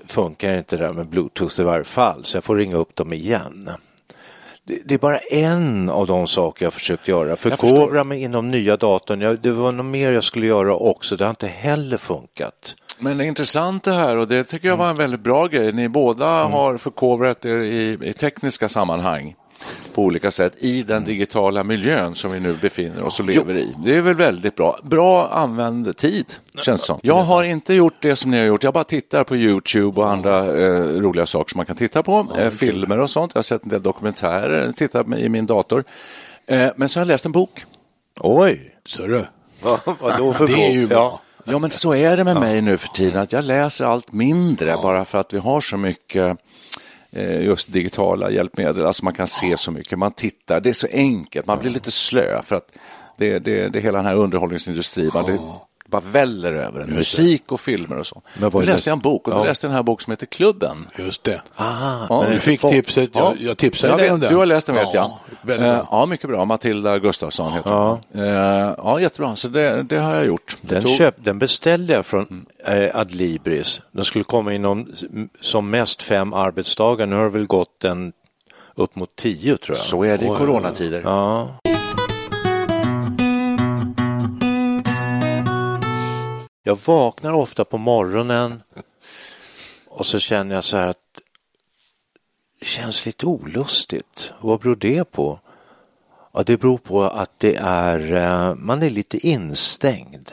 funkar 0.07 0.57
inte 0.57 0.77
det 0.77 0.87
där 0.87 0.93
med 0.93 1.07
bluetooth 1.07 1.61
i 1.61 1.65
varje 1.65 1.85
fall 1.85 2.25
så 2.25 2.37
jag 2.37 2.45
får 2.45 2.57
ringa 2.57 2.77
upp 2.77 2.97
dem 2.97 3.13
igen 3.13 3.71
det 4.85 4.95
är 4.95 4.99
bara 4.99 5.19
en 5.19 5.89
av 5.89 6.07
de 6.07 6.27
saker 6.27 6.67
jag 6.67 6.73
försökt 6.73 7.09
göra. 7.09 7.37
Förkovra 7.37 8.05
mig 8.05 8.23
inom 8.23 8.51
nya 8.51 8.77
datorn. 8.77 9.21
Jag, 9.21 9.39
det 9.41 9.51
var 9.51 9.73
något 9.73 9.87
mer 9.87 10.13
jag 10.13 10.25
skulle 10.25 10.47
göra 10.47 10.75
också. 10.75 11.17
Det 11.17 11.25
har 11.25 11.31
inte 11.31 11.47
heller 11.47 11.97
funkat. 11.97 12.75
Men 12.99 13.19
det 13.19 13.25
är 13.25 13.27
intressant 13.27 13.85
det 13.85 13.93
här 13.93 14.17
och 14.17 14.29
det 14.29 14.45
tycker 14.45 14.69
jag 14.69 14.77
var 14.77 14.91
en 14.91 14.97
väldigt 14.97 15.21
bra 15.21 15.47
grej. 15.47 15.73
Ni 15.73 15.89
båda 15.89 16.41
mm. 16.41 16.53
har 16.53 16.77
förkovrat 16.77 17.47
er 17.47 17.57
i, 17.57 17.99
i 18.03 18.13
tekniska 18.13 18.69
sammanhang 18.69 19.35
på 19.99 20.05
olika 20.05 20.31
sätt 20.31 20.63
i 20.63 20.83
den 20.83 21.05
digitala 21.05 21.65
miljön 21.65 22.15
som 22.15 22.33
vi 22.33 22.41
nu 22.41 22.57
befinner 22.63 23.03
oss 23.03 23.21
och 23.21 23.27
lever 23.27 23.55
jo. 23.55 23.61
i. 23.61 23.75
Det 23.85 23.97
är 23.97 24.03
väl 24.03 24.15
väldigt 24.15 24.57
bra. 24.57 24.79
Bra 24.83 25.29
använd 25.29 25.97
tid, 25.97 26.27
känns 26.63 26.85
som. 26.85 27.01
Jag 27.03 27.23
har 27.23 27.45
inte 27.45 27.75
gjort 27.75 28.03
det 28.03 28.17
som 28.17 28.31
ni 28.31 28.39
har 28.39 28.45
gjort. 28.45 28.65
Jag 28.65 28.75
bara 28.75 28.85
tittar 28.85 29.25
på 29.25 29.37
Youtube 29.37 30.01
och 30.01 30.11
andra 30.11 30.39
eh, 30.39 30.83
roliga 30.83 31.27
saker 31.27 31.51
som 31.51 31.59
man 31.59 31.67
kan 31.67 31.77
titta 31.77 32.03
på. 32.03 32.27
Eh, 32.39 32.51
filmer 32.51 32.99
och 32.99 33.11
sånt. 33.11 33.33
Jag 33.35 33.39
har 33.39 33.43
sett 33.43 33.63
en 33.63 33.69
del 33.69 33.83
dokumentärer, 33.83 34.73
tittat 34.73 35.07
i 35.19 35.29
min 35.29 35.47
dator. 35.47 35.85
Eh, 36.47 36.69
men 36.77 36.89
så 36.89 37.01
har 37.01 37.03
jag 37.03 37.09
läst 37.09 37.27
en 37.27 37.33
bok. 37.33 37.65
Oj! 38.21 38.75
Så 38.87 39.03
du. 39.07 39.25
Vad 39.63 40.19
då 40.19 40.33
för 40.33 40.47
det 40.47 40.67
är 40.67 40.73
ju 40.73 40.87
bra. 40.87 41.21
Ja, 41.45 41.59
men 41.59 41.71
så 41.71 41.95
är 41.95 42.17
det 42.17 42.25
med 42.25 42.37
mig 42.37 42.61
nu 42.61 42.77
för 42.77 42.89
tiden, 42.89 43.23
att 43.23 43.33
jag 43.33 43.45
läser 43.45 43.85
allt 43.85 44.13
mindre 44.13 44.77
bara 44.83 45.05
för 45.05 45.19
att 45.19 45.35
vi 45.35 45.39
har 45.39 45.61
så 45.61 45.77
mycket 45.77 46.39
Eh, 47.13 47.45
just 47.45 47.73
digitala 47.73 48.31
hjälpmedel, 48.31 48.87
alltså 48.87 49.05
man 49.05 49.15
kan 49.15 49.27
se 49.27 49.57
så 49.57 49.71
mycket, 49.71 49.99
man 49.99 50.13
tittar, 50.13 50.61
det 50.61 50.69
är 50.69 50.73
så 50.73 50.87
enkelt, 50.93 51.47
man 51.47 51.59
blir 51.59 51.71
lite 51.71 51.91
slö 51.91 52.43
för 52.43 52.57
att 52.57 52.73
det, 53.19 53.39
det, 53.39 53.69
det 53.69 53.81
hela 53.81 53.99
den 53.99 54.07
här 54.07 54.15
underhållningsindustrin, 54.15 55.11
man, 55.15 55.39
bara 55.91 56.03
väller 56.03 56.53
över 56.53 56.81
en. 56.81 56.91
Musik 56.91 57.53
och 57.53 57.61
filmer 57.61 57.99
och 57.99 58.07
så. 58.07 58.23
Men 58.35 58.51
då 58.51 58.61
läste 58.61 58.91
jag 58.91 58.97
en 58.97 59.03
bok 59.03 59.29
och 59.29 59.35
då 59.35 59.41
ja. 59.41 59.45
läste 59.45 59.67
jag 59.67 59.71
den 59.71 59.77
här 59.77 59.83
boken 59.83 60.05
som 60.05 60.11
heter 60.11 60.27
Klubben. 60.27 60.87
Just 60.99 61.25
det. 61.25 61.43
Ah, 61.55 62.07
ja, 62.09 62.27
du 62.31 62.41
fick 62.41 62.61
tipset, 62.61 63.11
jag, 63.13 63.37
jag 63.41 63.57
tipsade 63.57 63.97
dig 63.97 64.11
om 64.11 64.21
den. 64.21 64.33
Du 64.33 64.37
har 64.37 64.47
läst 64.47 64.67
den 64.67 64.77
vet 64.77 64.95
ja, 64.95 65.21
jag. 65.47 65.61
Uh, 65.61 65.83
ja, 65.91 66.07
mycket 66.07 66.29
bra. 66.29 66.45
Matilda 66.45 66.99
Gustafsson 66.99 67.53
heter 67.53 67.71
ja. 67.71 68.01
hon. 68.13 68.23
Uh, 68.23 68.29
ja, 68.79 69.01
jättebra. 69.01 69.37
Så 69.37 69.49
det, 69.49 69.83
det 69.83 69.99
har 69.99 70.15
jag 70.15 70.27
gjort. 70.27 70.57
Den, 70.61 70.83
tog... 70.83 70.91
köp, 70.91 71.15
den 71.19 71.39
beställde 71.39 71.93
jag 71.93 72.07
från 72.07 72.47
uh, 72.69 72.97
Adlibris. 72.97 73.81
Den 73.93 74.05
skulle 74.05 74.25
komma 74.25 74.55
inom 74.55 74.93
som 75.41 75.71
mest 75.71 76.03
fem 76.03 76.33
arbetsdagar. 76.33 77.07
Nu 77.07 77.17
har 77.17 77.25
det 77.25 77.31
väl 77.31 77.47
gått 77.47 77.85
en 77.85 78.13
upp 78.75 78.97
mot 78.97 79.17
tio 79.17 79.57
tror 79.57 79.77
jag. 79.77 79.85
Så 79.85 80.05
är 80.05 80.19
det 80.19 80.25
i 80.25 80.29
coronatider. 80.29 81.03
Ja. 81.05 81.59
Jag 86.69 86.79
vaknar 86.85 87.33
ofta 87.33 87.65
på 87.65 87.79
morgonen 87.79 88.63
och 89.89 90.07
så 90.07 90.19
känner 90.19 90.55
jag 90.55 90.65
så 90.65 90.77
här 90.77 90.87
att 90.87 91.21
det 92.61 92.67
känns 92.67 93.07
lite 93.07 93.27
olustigt. 93.27 94.33
Vad 94.41 94.61
beror 94.61 94.77
det 94.77 95.05
på? 95.05 95.41
Ja, 96.33 96.43
det 96.43 96.57
beror 96.57 96.79
på 96.79 97.03
att 97.03 97.39
det 97.39 97.55
är, 97.61 98.13
eh, 98.13 98.55
man 98.55 98.83
är 98.83 98.91
lite 98.91 99.27
instängd. 99.27 100.33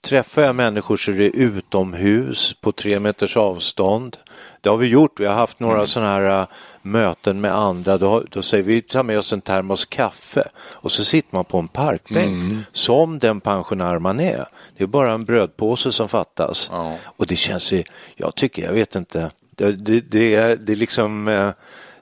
Träffar 0.00 0.42
jag 0.42 0.54
människor 0.54 0.96
så 0.96 1.10
är 1.10 1.18
det 1.18 1.30
utomhus 1.30 2.54
på 2.60 2.72
tre 2.72 3.00
meters 3.00 3.36
avstånd. 3.36 4.16
Det 4.60 4.68
har 4.68 4.76
vi 4.76 4.86
gjort. 4.86 5.20
Vi 5.20 5.26
har 5.26 5.34
haft 5.34 5.60
några 5.60 5.74
mm. 5.74 5.86
sådana 5.86 6.12
här 6.12 6.40
uh, 6.40 6.46
möten 6.82 7.40
med 7.40 7.54
andra. 7.54 7.98
Då, 7.98 8.22
då 8.30 8.42
säger 8.42 8.64
vi 8.64 8.82
ta 8.82 9.02
med 9.02 9.18
oss 9.18 9.32
en 9.32 9.40
termos 9.40 9.84
kaffe 9.84 10.48
och 10.58 10.92
så 10.92 11.04
sitter 11.04 11.34
man 11.34 11.44
på 11.44 11.58
en 11.58 11.68
parkbänk 11.68 12.26
mm. 12.26 12.64
som 12.72 13.18
den 13.18 13.40
pensionär 13.40 13.98
man 13.98 14.20
är. 14.20 14.48
Det 14.76 14.84
är 14.84 14.88
bara 14.88 15.12
en 15.12 15.24
brödpåse 15.24 15.92
som 15.92 16.08
fattas. 16.08 16.68
Ja. 16.72 16.96
Och 17.04 17.26
det 17.26 17.36
känns, 17.36 17.72
jag 18.16 18.34
tycker, 18.34 18.64
jag 18.64 18.72
vet 18.72 18.94
inte, 18.94 19.30
det, 19.56 19.72
det, 19.72 20.00
det, 20.00 20.34
är, 20.34 20.56
det 20.56 20.72
är 20.72 20.76
liksom 20.76 21.28
uh, 21.28 21.50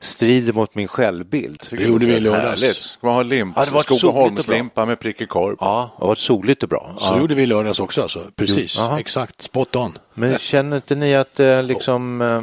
strider 0.04 0.52
mot 0.52 0.74
min 0.74 0.88
självbild. 0.88 1.66
Det 1.70 1.84
gjorde 1.84 2.06
vi 2.06 2.14
i 2.14 2.20
lördags. 2.20 2.76
Ska 2.76 3.06
man 3.06 3.16
ha 3.16 3.22
limp, 3.22 3.56
ja, 3.56 3.80
Skogaholmslimpa 3.80 4.86
med 4.86 5.00
prickig 5.00 5.28
korv? 5.28 5.56
Ja, 5.60 5.90
det 5.96 6.02
har 6.02 6.08
varit 6.08 6.18
soligt 6.18 6.62
och 6.62 6.68
bra. 6.68 6.94
Så 6.98 7.04
ja. 7.04 7.18
gjorde 7.18 7.34
vi 7.34 7.42
i 7.42 7.46
lördags 7.46 7.80
också 7.80 8.02
alltså. 8.02 8.20
Precis, 8.36 8.76
jo, 8.78 8.96
exakt, 8.98 9.42
spot 9.42 9.76
on. 9.76 9.98
Men 10.14 10.38
känner 10.38 10.76
inte 10.76 10.94
ni 10.94 11.14
att 11.14 11.34
det 11.34 11.62
liksom 11.62 12.20
eh, 12.20 12.42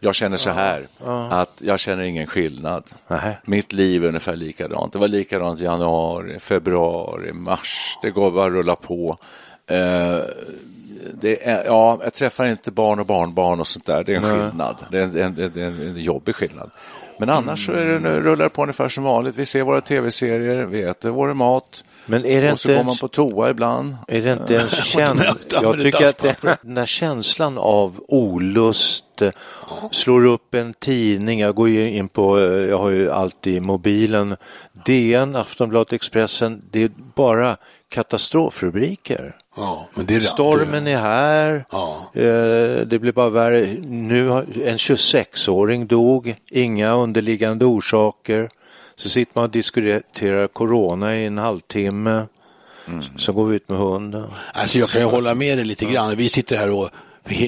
jag 0.00 0.14
känner 0.14 0.36
så 0.36 0.50
här, 0.50 0.86
att 1.30 1.62
jag 1.64 1.80
känner 1.80 2.02
ingen 2.02 2.26
skillnad. 2.26 2.84
Aha. 3.08 3.32
Mitt 3.44 3.72
liv 3.72 4.04
är 4.04 4.08
ungefär 4.08 4.36
likadant. 4.36 4.92
Det 4.92 4.98
var 4.98 5.08
likadant 5.08 5.60
i 5.60 5.64
januari, 5.64 6.38
februari, 6.38 7.32
mars. 7.32 7.98
Det 8.02 8.10
går 8.10 8.30
bara 8.30 8.46
att 8.46 8.52
rulla 8.52 8.76
på. 8.76 9.18
Det 9.66 10.24
är, 11.22 11.64
ja, 11.64 12.00
jag 12.02 12.14
träffar 12.14 12.46
inte 12.46 12.70
barn 12.70 13.00
och 13.00 13.06
barnbarn 13.06 13.60
och 13.60 13.68
sånt 13.68 13.86
där. 13.86 14.04
Det 14.04 14.12
är 14.12 14.16
en 14.16 14.22
skillnad. 14.22 14.76
Det 14.90 14.98
är 14.98 15.02
en, 15.02 15.16
en, 15.18 15.38
en, 15.56 15.80
en 15.80 15.96
jobbig 15.96 16.34
skillnad. 16.34 16.70
Men 17.18 17.30
annars 17.30 17.66
så 17.66 17.72
är 17.72 17.84
det, 17.84 17.98
nu 17.98 18.20
rullar 18.20 18.44
det 18.44 18.50
på 18.50 18.62
ungefär 18.62 18.88
som 18.88 19.04
vanligt. 19.04 19.36
Vi 19.36 19.46
ser 19.46 19.62
våra 19.62 19.80
tv-serier, 19.80 20.66
vi 20.66 20.82
äter 20.82 21.10
vår 21.10 21.32
mat. 21.32 21.84
Men 22.06 22.24
är 22.24 22.42
det 22.42 22.52
och 22.52 22.60
så 22.60 22.74
går 22.74 22.84
man 22.84 22.96
på 22.96 23.08
toa 23.08 23.50
ibland. 23.50 23.96
Är 24.08 24.22
det 24.22 24.32
inte 24.32 24.56
en 24.56 24.68
känsla? 24.84 25.36
Jag 25.50 25.80
tycker 25.80 26.06
att 26.06 26.18
det, 26.18 26.36
den 26.62 26.74
där 26.74 26.86
känslan 26.86 27.58
av 27.58 28.00
olust, 28.08 29.22
eh, 29.22 29.30
slår 29.90 30.26
upp 30.26 30.54
en 30.54 30.74
tidning, 30.74 31.40
jag 31.40 31.54
går 31.54 31.68
ju 31.68 31.90
in 31.90 32.08
på, 32.08 32.38
eh, 32.38 32.44
jag 32.44 32.78
har 32.78 32.90
ju 32.90 33.10
alltid 33.10 33.54
i 33.54 33.60
mobilen, 33.60 34.36
DN, 34.86 35.36
Aftonbladet, 35.36 35.92
Expressen, 35.92 36.62
det 36.70 36.82
är 36.82 36.90
bara 37.14 37.56
katastrofrubriker. 37.88 39.36
Ja, 39.58 39.86
är 40.08 40.20
Stormen 40.20 40.86
är 40.86 40.98
här, 40.98 41.64
ja. 41.70 42.10
Eh, 42.14 42.86
det 42.86 42.98
blir 43.00 43.12
bara 43.12 43.30
värre. 43.30 43.66
Nu 43.86 44.28
har 44.28 44.42
en 44.64 44.76
26-åring 44.76 45.86
dog, 45.86 46.34
inga 46.50 46.92
underliggande 46.92 47.64
orsaker. 47.64 48.48
Så 48.96 49.08
sitter 49.08 49.32
man 49.34 49.44
och 49.44 49.50
diskuterar 49.50 50.46
corona 50.46 51.16
i 51.16 51.26
en 51.26 51.38
halvtimme. 51.38 52.26
Mm. 52.88 53.04
Så 53.18 53.32
går 53.32 53.46
vi 53.46 53.56
ut 53.56 53.68
med 53.68 53.78
hunden. 53.78 54.26
Alltså 54.52 54.78
jag 54.78 54.88
kan 54.88 55.00
ju 55.00 55.06
hålla 55.06 55.34
med 55.34 55.58
dig 55.58 55.64
lite 55.64 55.84
grann. 55.84 56.16
Vi 56.16 56.28
sitter 56.28 56.56
här 56.56 56.70
och 56.70 56.90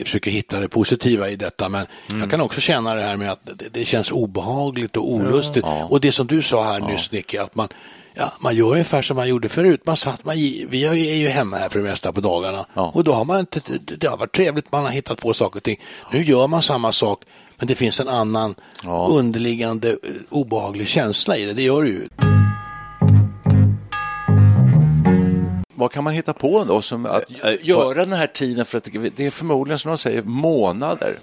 försöker 0.04 0.30
hitta 0.30 0.60
det 0.60 0.68
positiva 0.68 1.28
i 1.28 1.36
detta. 1.36 1.68
Men 1.68 1.86
mm. 2.08 2.20
jag 2.20 2.30
kan 2.30 2.40
också 2.40 2.60
känna 2.60 2.94
det 2.94 3.02
här 3.02 3.16
med 3.16 3.32
att 3.32 3.40
det, 3.44 3.68
det 3.72 3.84
känns 3.84 4.12
obehagligt 4.12 4.96
och 4.96 5.12
olustigt. 5.12 5.66
Ja. 5.66 5.84
Och 5.84 6.00
det 6.00 6.12
som 6.12 6.26
du 6.26 6.42
sa 6.42 6.64
här 6.64 6.80
ja. 6.80 6.86
nyss 6.86 7.12
Nicky, 7.12 7.36
att 7.36 7.54
man, 7.54 7.68
ja, 8.14 8.32
man 8.40 8.56
gör 8.56 8.66
ungefär 8.66 9.02
som 9.02 9.16
man 9.16 9.28
gjorde 9.28 9.48
förut. 9.48 9.80
Man 9.86 9.96
satt, 9.96 10.24
man, 10.24 10.36
vi 10.36 10.84
är 10.84 11.16
ju 11.16 11.28
hemma 11.28 11.56
här 11.56 11.68
för 11.68 11.78
det 11.78 11.84
mesta 11.84 12.12
på 12.12 12.20
dagarna. 12.20 12.66
Ja. 12.74 12.90
Och 12.94 13.04
då 13.04 13.12
har 13.12 13.24
man 13.24 13.40
inte, 13.40 13.60
det 13.98 14.06
har 14.06 14.16
varit 14.16 14.34
trevligt, 14.34 14.72
man 14.72 14.84
har 14.84 14.92
hittat 14.92 15.20
på 15.20 15.34
saker 15.34 15.58
och 15.58 15.62
ting. 15.62 15.80
Nu 16.12 16.24
gör 16.24 16.46
man 16.46 16.62
samma 16.62 16.92
sak 16.92 17.24
men 17.60 17.66
det 17.66 17.74
finns 17.74 18.00
en 18.00 18.08
annan 18.08 18.54
ja. 18.84 19.08
underliggande 19.10 19.90
eh, 19.90 19.96
obehaglig 20.28 20.88
känsla 20.88 21.36
i 21.36 21.44
det, 21.44 21.52
det 21.52 21.62
gör 21.62 21.82
det 21.82 21.88
ju. 21.88 22.08
Vad 25.74 25.92
kan 25.92 26.04
man 26.04 26.12
hitta 26.12 26.32
på 26.32 26.64
då 26.64 26.82
som 26.82 27.06
att 27.06 27.24
göra 27.60 28.04
den 28.04 28.12
här 28.12 28.26
tiden 28.26 28.66
för 28.66 28.78
att 28.78 28.88
det 29.16 29.26
är 29.26 29.30
förmodligen 29.30 29.78
som 29.78 29.88
de 29.88 29.98
säger 29.98 30.22
månader 30.22 31.14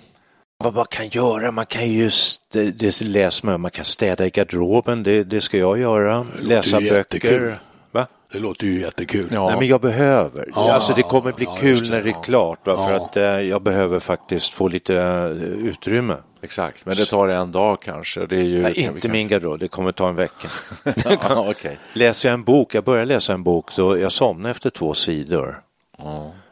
Vad 0.60 0.74
man 0.76 0.86
kan 0.90 1.08
göra, 1.08 1.52
man 1.52 1.66
kan 1.66 1.92
just, 1.92 2.44
det, 2.52 2.72
det 2.72 3.02
läser 3.02 3.46
man, 3.46 3.62
man 3.62 3.72
kan 3.72 3.86
städa 3.86 4.26
i 4.26 4.30
garderoben, 4.30 5.04
det, 5.04 5.24
det 5.24 5.42
ska 5.42 5.58
jag 5.58 5.80
göra, 5.80 6.26
läsa 6.40 6.80
böcker. 6.80 6.96
jättekul. 6.96 7.56
Va? 7.92 8.08
Det 8.32 8.40
låter 8.40 8.66
ju 8.66 8.80
jättekul. 8.80 9.28
Ja. 9.32 9.46
Nej, 9.50 9.58
men 9.60 9.68
jag 9.68 9.82
behöver. 9.82 10.50
Ja, 10.56 10.74
alltså 10.74 10.94
det 10.94 11.02
kommer 11.02 11.32
bli 11.32 11.46
ja, 11.46 11.56
kul 11.56 11.84
det, 11.84 11.90
när 11.90 12.04
det 12.04 12.10
är 12.10 12.24
klart, 12.24 12.68
va? 12.68 12.88
för 12.88 12.96
att 12.96 13.18
eh, 13.18 13.24
jag 13.24 13.62
behöver 13.62 14.00
faktiskt 14.00 14.54
få 14.54 14.68
lite 14.68 14.96
eh, 15.02 15.26
utrymme. 15.68 16.18
Exakt, 16.42 16.86
men 16.86 16.96
det 16.96 17.06
tar 17.06 17.28
en 17.28 17.52
dag 17.52 17.82
kanske. 17.82 18.26
Det 18.26 18.38
är 18.38 18.42
ju, 18.42 18.62
Nej, 18.62 18.80
inte 18.80 19.02
kan- 19.02 19.12
min 19.12 19.28
garderob, 19.28 19.60
det 19.60 19.68
kommer 19.68 19.92
ta 19.92 20.10
en 20.10 20.16
vecka. 20.16 20.48
ja, 21.06 21.50
okej. 21.50 21.80
Läser 21.94 22.30
jag 22.30 22.34
en 22.34 22.44
bok, 22.44 22.76
jag 22.76 22.84
börjar 22.84 23.06
läsa 23.06 23.34
en 23.34 23.44
bok, 23.44 23.72
så 23.72 23.98
jag 23.98 24.12
somnar 24.12 24.50
efter 24.50 24.70
två 24.70 24.94
sidor. 24.94 25.62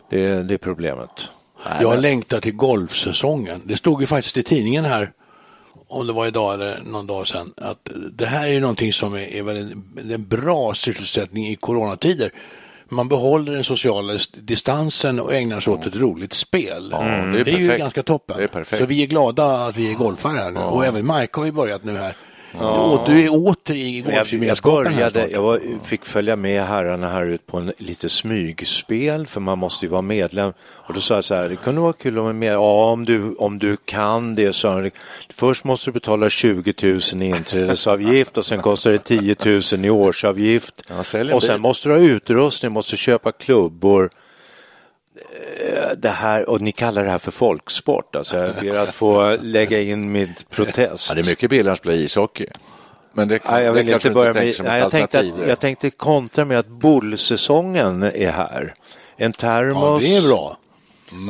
Det, 0.09 0.43
det 0.43 0.53
är 0.53 0.57
problemet. 0.57 1.29
Jag 1.81 2.01
längtar 2.01 2.39
till 2.39 2.55
golfsäsongen. 2.55 3.61
Det 3.65 3.75
stod 3.75 4.01
ju 4.01 4.07
faktiskt 4.07 4.37
i 4.37 4.43
tidningen 4.43 4.85
här, 4.85 5.11
om 5.87 6.07
det 6.07 6.13
var 6.13 6.27
idag 6.27 6.53
eller 6.53 6.77
någon 6.85 7.07
dag 7.07 7.27
sedan, 7.27 7.53
att 7.57 7.89
det 8.11 8.25
här 8.25 8.47
är 8.47 8.59
någonting 8.59 8.93
som 8.93 9.13
är, 9.13 9.35
är 9.35 9.43
väl 9.43 9.57
en, 9.57 10.11
en 10.11 10.27
bra 10.27 10.73
sysselsättning 10.73 11.47
i 11.47 11.55
coronatider. 11.55 12.31
Man 12.89 13.07
behåller 13.09 13.53
den 13.53 13.63
sociala 13.63 14.13
distansen 14.33 15.19
och 15.19 15.33
ägnar 15.33 15.59
sig 15.59 15.73
åt 15.73 15.85
ett 15.85 15.95
roligt 15.95 16.33
spel. 16.33 16.89
det 16.89 16.95
är 16.95 17.43
det 17.43 17.51
är 17.51 17.57
ju 17.57 17.77
ganska 17.77 18.03
toppen. 18.03 18.47
Så 18.65 18.85
vi 18.85 19.03
är 19.03 19.07
glada 19.07 19.45
att 19.45 19.77
vi 19.77 19.91
är 19.91 19.95
golfare 19.95 20.37
här 20.37 20.51
nu. 20.51 20.59
Och 20.59 20.85
även 20.85 21.05
Mark 21.05 21.33
har 21.33 21.45
ju 21.45 21.51
börjat 21.51 21.83
nu 21.83 21.97
här. 21.97 22.15
Och 22.59 23.09
du 23.09 23.23
är 23.25 23.33
åter 23.33 23.75
i 23.75 23.99
Jag, 23.99 24.07
jag, 24.07 24.15
golfgemenskapen 24.15 24.93
här 24.93 25.11
började, 25.11 25.31
jag 25.31 25.41
var, 25.41 25.59
fick 25.83 26.05
följa 26.05 26.35
med 26.35 26.63
herrarna 26.63 27.09
här 27.09 27.25
ut 27.25 27.47
på 27.47 27.57
en 27.57 27.73
lite 27.77 28.09
smygspel 28.09 29.27
för 29.27 29.41
man 29.41 29.59
måste 29.59 29.85
ju 29.85 29.89
vara 29.91 30.01
medlem. 30.01 30.53
Och 30.59 30.93
då 30.93 30.99
sa 30.99 31.15
jag 31.15 31.23
så 31.23 31.35
här, 31.35 31.49
det 31.49 31.55
kunde 31.55 31.81
vara 31.81 31.93
kul 31.93 32.19
om, 32.19 32.39
med, 32.39 32.53
ja, 32.53 32.91
om, 32.91 33.05
du, 33.05 33.35
om 33.35 33.59
du 33.59 33.77
kan 33.85 34.35
det. 34.35 34.53
Så 34.53 34.69
han, 34.69 34.91
först 35.29 35.63
måste 35.63 35.89
du 35.89 35.93
betala 35.93 36.29
20 36.29 36.73
000 36.81 36.99
i 37.23 37.25
inträdesavgift 37.25 38.37
och 38.37 38.45
sen 38.45 38.61
kostar 38.61 38.91
det 38.91 38.99
10 38.99 39.35
000 39.73 39.85
i 39.85 39.89
årsavgift. 39.89 40.83
Ja, 40.89 41.33
och 41.33 41.43
sen 41.43 41.61
måste 41.61 41.89
du 41.89 41.95
ha 41.95 42.01
utrustning, 42.01 42.71
måste 42.71 42.97
köpa 42.97 43.31
klubbor. 43.31 44.09
Eh, 45.15 45.89
Det 45.97 46.09
här, 46.09 46.49
och 46.49 46.61
ni 46.61 46.71
kallar 46.71 47.03
det 47.03 47.09
här 47.09 47.17
för 47.17 47.31
folksport. 47.31 48.15
Alltså, 48.15 48.37
jag 48.37 48.55
ber 48.61 48.75
att 48.75 48.95
få 48.95 49.37
lägga 49.41 49.81
in 49.81 50.11
mitt 50.11 50.49
protest. 50.49 51.09
Ja, 51.09 51.15
det 51.15 51.21
är 51.21 51.29
mycket 51.29 51.49
billigare 51.49 51.71
att 51.71 51.77
spela 51.77 51.95
ishockey. 51.95 52.45
Men 53.13 53.27
det, 53.27 53.39
Nej, 53.49 53.63
jag 53.63 53.73
vill 53.73 53.89
inte 53.89 54.09
börja 54.11 54.33
tänker 54.33 54.63
med... 54.63 54.71
Nej, 54.71 54.79
jag, 54.81 54.91
tänkte 54.91 55.19
att, 55.19 55.47
jag 55.47 55.59
tänkte 55.59 55.89
kontra 55.89 56.45
med 56.45 56.59
att 56.59 56.67
bullsäsongen 56.67 58.03
är 58.03 58.31
här. 58.31 58.73
En 59.17 59.31
Ja, 59.31 59.31
termos. 59.39 60.03
det 60.03 60.15
är 60.17 60.21
bra. 60.27 60.57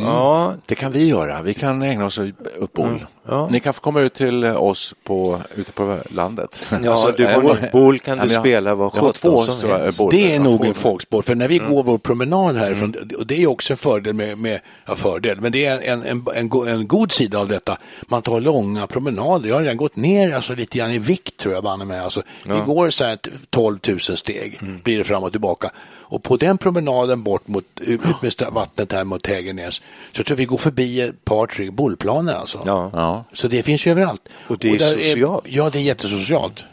Ja, 0.01 0.54
Det 0.65 0.75
kan 0.75 0.92
vi 0.92 1.08
göra. 1.08 1.42
Vi 1.42 1.54
kan 1.54 1.82
ägna 1.82 2.06
oss 2.06 2.20
åt 2.60 2.74
boll. 2.74 2.88
Mm, 2.88 3.01
ja. 3.27 3.48
Ni 3.51 3.60
kan 3.60 3.74
få 3.74 3.82
komma 3.82 4.01
ut 4.01 4.13
till 4.13 4.46
oss 4.46 4.94
på, 5.03 5.41
ute 5.55 5.72
på 5.72 5.98
landet. 6.10 6.65
Ja, 6.84 7.12
du 7.17 7.25
äh, 7.25 7.34
får- 7.41 7.72
boll 7.72 8.00
kan 8.00 8.17
du 8.17 8.34
jag- 8.34 8.41
spela 8.41 8.75
vad 8.75 8.91
Jag 8.96 9.01
har 9.01 9.08
sjutton 9.13 9.32
två 9.32 9.41
som 9.41 9.53
stora 9.55 9.77
helst. 9.77 9.98
bollar. 9.98 10.12
Det 10.12 10.36
är 10.36 10.39
nog 10.39 10.65
en 10.65 10.74
folksport, 10.74 11.25
för 11.25 11.36
när 11.36 11.48
vi 11.48 11.58
Mm. 11.60 11.72
går 11.72 11.84
vår 11.84 11.98
promenad 11.98 12.55
härifrån, 12.58 12.96
och 13.17 13.27
det 13.27 13.44
är 13.44 13.48
också 13.48 13.74
en 13.74 13.77
fördel 13.77 14.13
med, 14.13 14.38
med 14.38 14.60
ja, 14.86 14.96
fördel, 14.96 15.41
men 15.41 15.51
det 15.51 15.65
är 15.65 15.82
en, 15.82 16.03
en, 16.03 16.25
en, 16.36 16.67
en 16.67 16.88
god 16.88 17.12
sida 17.12 17.39
av 17.39 17.48
detta. 17.48 17.77
Man 18.08 18.22
tar 18.22 18.39
långa 18.41 18.88
promenader. 18.88 19.50
Jag 19.50 19.55
har 19.55 19.62
redan 19.62 19.77
gått 19.77 19.96
ner 19.96 20.36
alltså, 20.36 20.55
lite 20.55 20.77
grann 20.77 20.91
i 20.91 20.98
vikt 21.00 21.38
tror 21.38 21.53
jag 21.53 21.63
banne 21.63 21.86
mig. 21.86 22.00
Alltså, 22.00 22.22
Vi 22.46 22.60
går 22.65 22.89
så 22.89 23.03
här 23.03 23.15
t- 23.15 23.32
12 23.50 23.77
000 23.88 24.00
steg, 24.00 24.58
Mm. 24.62 24.79
blir 24.84 24.98
det 24.98 25.03
fram 25.03 25.24
och 25.24 25.32
tillbaka. 25.32 25.72
Och 26.08 26.24
på 26.24 26.38
den 26.38 26.58
promenaden 26.58 27.24
bort 27.24 27.48
mot, 27.48 27.63
ut 27.82 28.01
med 28.22 28.34
vattnet 28.51 28.91
här 28.91 29.03
mot 29.03 29.27
Hägernäs, 29.27 29.82
så 30.12 30.24
tror 30.24 30.32
jag 30.32 30.38
vi 30.38 30.46
går 30.46 30.58
förbi 30.58 31.01
ett 31.01 31.25
par, 31.25 31.48
tre 31.48 31.70
bollplaner 31.72 32.34
alltså. 32.34 32.60
Ja. 32.65 33.14
Ja. 33.15 33.36
Så 33.36 33.48
det 33.48 33.63
finns 33.63 33.86
ju 33.86 33.91
överallt. 33.91 34.22
Och 34.48 34.57
det 34.57 34.69
är 34.69 34.79
där 34.79 34.91
socialt. 34.91 35.45
ja, 35.50 35.69
det 35.69 35.79
är 35.79 35.84
jättesocialt. 35.84 36.63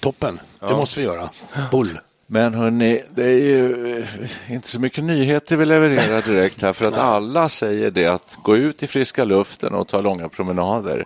Toppen. 0.00 0.40
Det 0.60 0.76
måste 0.76 1.00
vi 1.00 1.06
göra. 1.06 1.30
Bull. 1.70 1.98
Men 2.26 2.54
hörni, 2.54 3.02
det 3.14 3.24
är 3.24 3.38
ju 3.38 3.96
eh, 3.98 4.52
inte 4.54 4.68
så 4.68 4.80
mycket 4.80 5.04
nyheter 5.04 5.56
vi 5.56 5.66
levererar 5.66 6.22
direkt 6.22 6.62
här 6.62 6.72
för 6.72 6.88
att 6.88 6.98
alla 6.98 7.48
säger 7.48 7.90
det 7.90 8.06
att 8.06 8.38
gå 8.42 8.56
ut 8.56 8.82
i 8.82 8.86
friska 8.86 9.24
luften 9.24 9.74
och 9.74 9.88
ta 9.88 10.00
långa 10.00 10.28
promenader. 10.28 11.04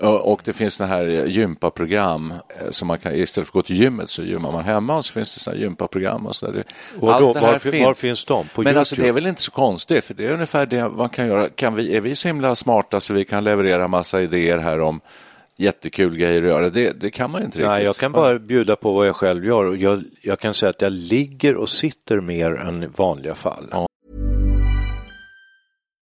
Och 0.00 0.42
det 0.44 0.52
finns 0.52 0.74
sådana 0.74 0.94
här 0.94 1.04
gympaprogram 1.26 2.30
eh, 2.30 2.70
som 2.70 2.88
man 2.88 2.98
kan, 2.98 3.14
istället 3.14 3.48
för 3.48 3.50
att 3.50 3.52
gå 3.52 3.62
till 3.62 3.76
gymmet 3.76 4.10
så 4.10 4.22
gymmar 4.22 4.52
man 4.52 4.64
hemma 4.64 4.96
och 4.96 5.04
så 5.04 5.12
finns 5.12 5.34
det 5.34 5.40
sådana 5.40 5.58
här 5.58 5.64
gympaprogram 5.64 6.26
och 6.26 6.36
så 6.36 6.50
där. 6.50 6.64
Och 7.00 7.14
Allt 7.14 7.20
då, 7.20 7.32
det 7.32 7.40
här 7.40 7.46
var, 7.46 7.84
var 7.84 7.94
finns 7.94 8.24
de? 8.24 8.46
På 8.54 8.62
Men 8.62 8.76
alltså 8.76 8.94
YouTube? 8.94 9.06
det 9.06 9.10
är 9.10 9.12
väl 9.12 9.26
inte 9.26 9.42
så 9.42 9.50
konstigt 9.50 10.04
för 10.04 10.14
det 10.14 10.26
är 10.26 10.32
ungefär 10.32 10.66
det 10.66 10.88
man 10.88 11.08
kan 11.08 11.26
göra. 11.26 11.48
Kan 11.48 11.74
vi, 11.74 11.96
är 11.96 12.00
vi 12.00 12.14
så 12.14 12.28
himla 12.28 12.54
smarta 12.54 13.00
så 13.00 13.14
vi 13.14 13.24
kan 13.24 13.44
leverera 13.44 13.88
massa 13.88 14.20
idéer 14.20 14.58
här 14.58 14.80
om 14.80 15.00
jättekul 15.56 16.16
grejer 16.16 16.42
att 16.42 16.48
göra? 16.48 16.70
Det, 16.70 17.00
det 17.00 17.10
kan 17.10 17.30
man 17.30 17.40
ju 17.40 17.44
inte 17.44 17.58
riktigt. 17.58 17.70
Nej, 17.70 17.84
jag 17.84 17.96
kan 17.96 18.12
bara 18.12 18.38
bjuda 18.38 18.76
på 18.76 18.92
vad 18.92 19.06
jag 19.06 19.16
själv 19.16 19.44
gör. 19.44 19.76
Jag, 19.76 20.04
jag 20.22 20.38
kan 20.38 20.54
säga 20.54 20.70
att 20.70 20.82
jag 20.82 20.92
ligger 20.92 21.56
och 21.56 21.68
sitter 21.68 22.20
mer 22.20 22.54
än 22.54 22.92
vanliga 22.96 23.34
fall. 23.34 23.68
Ja. 23.70 23.86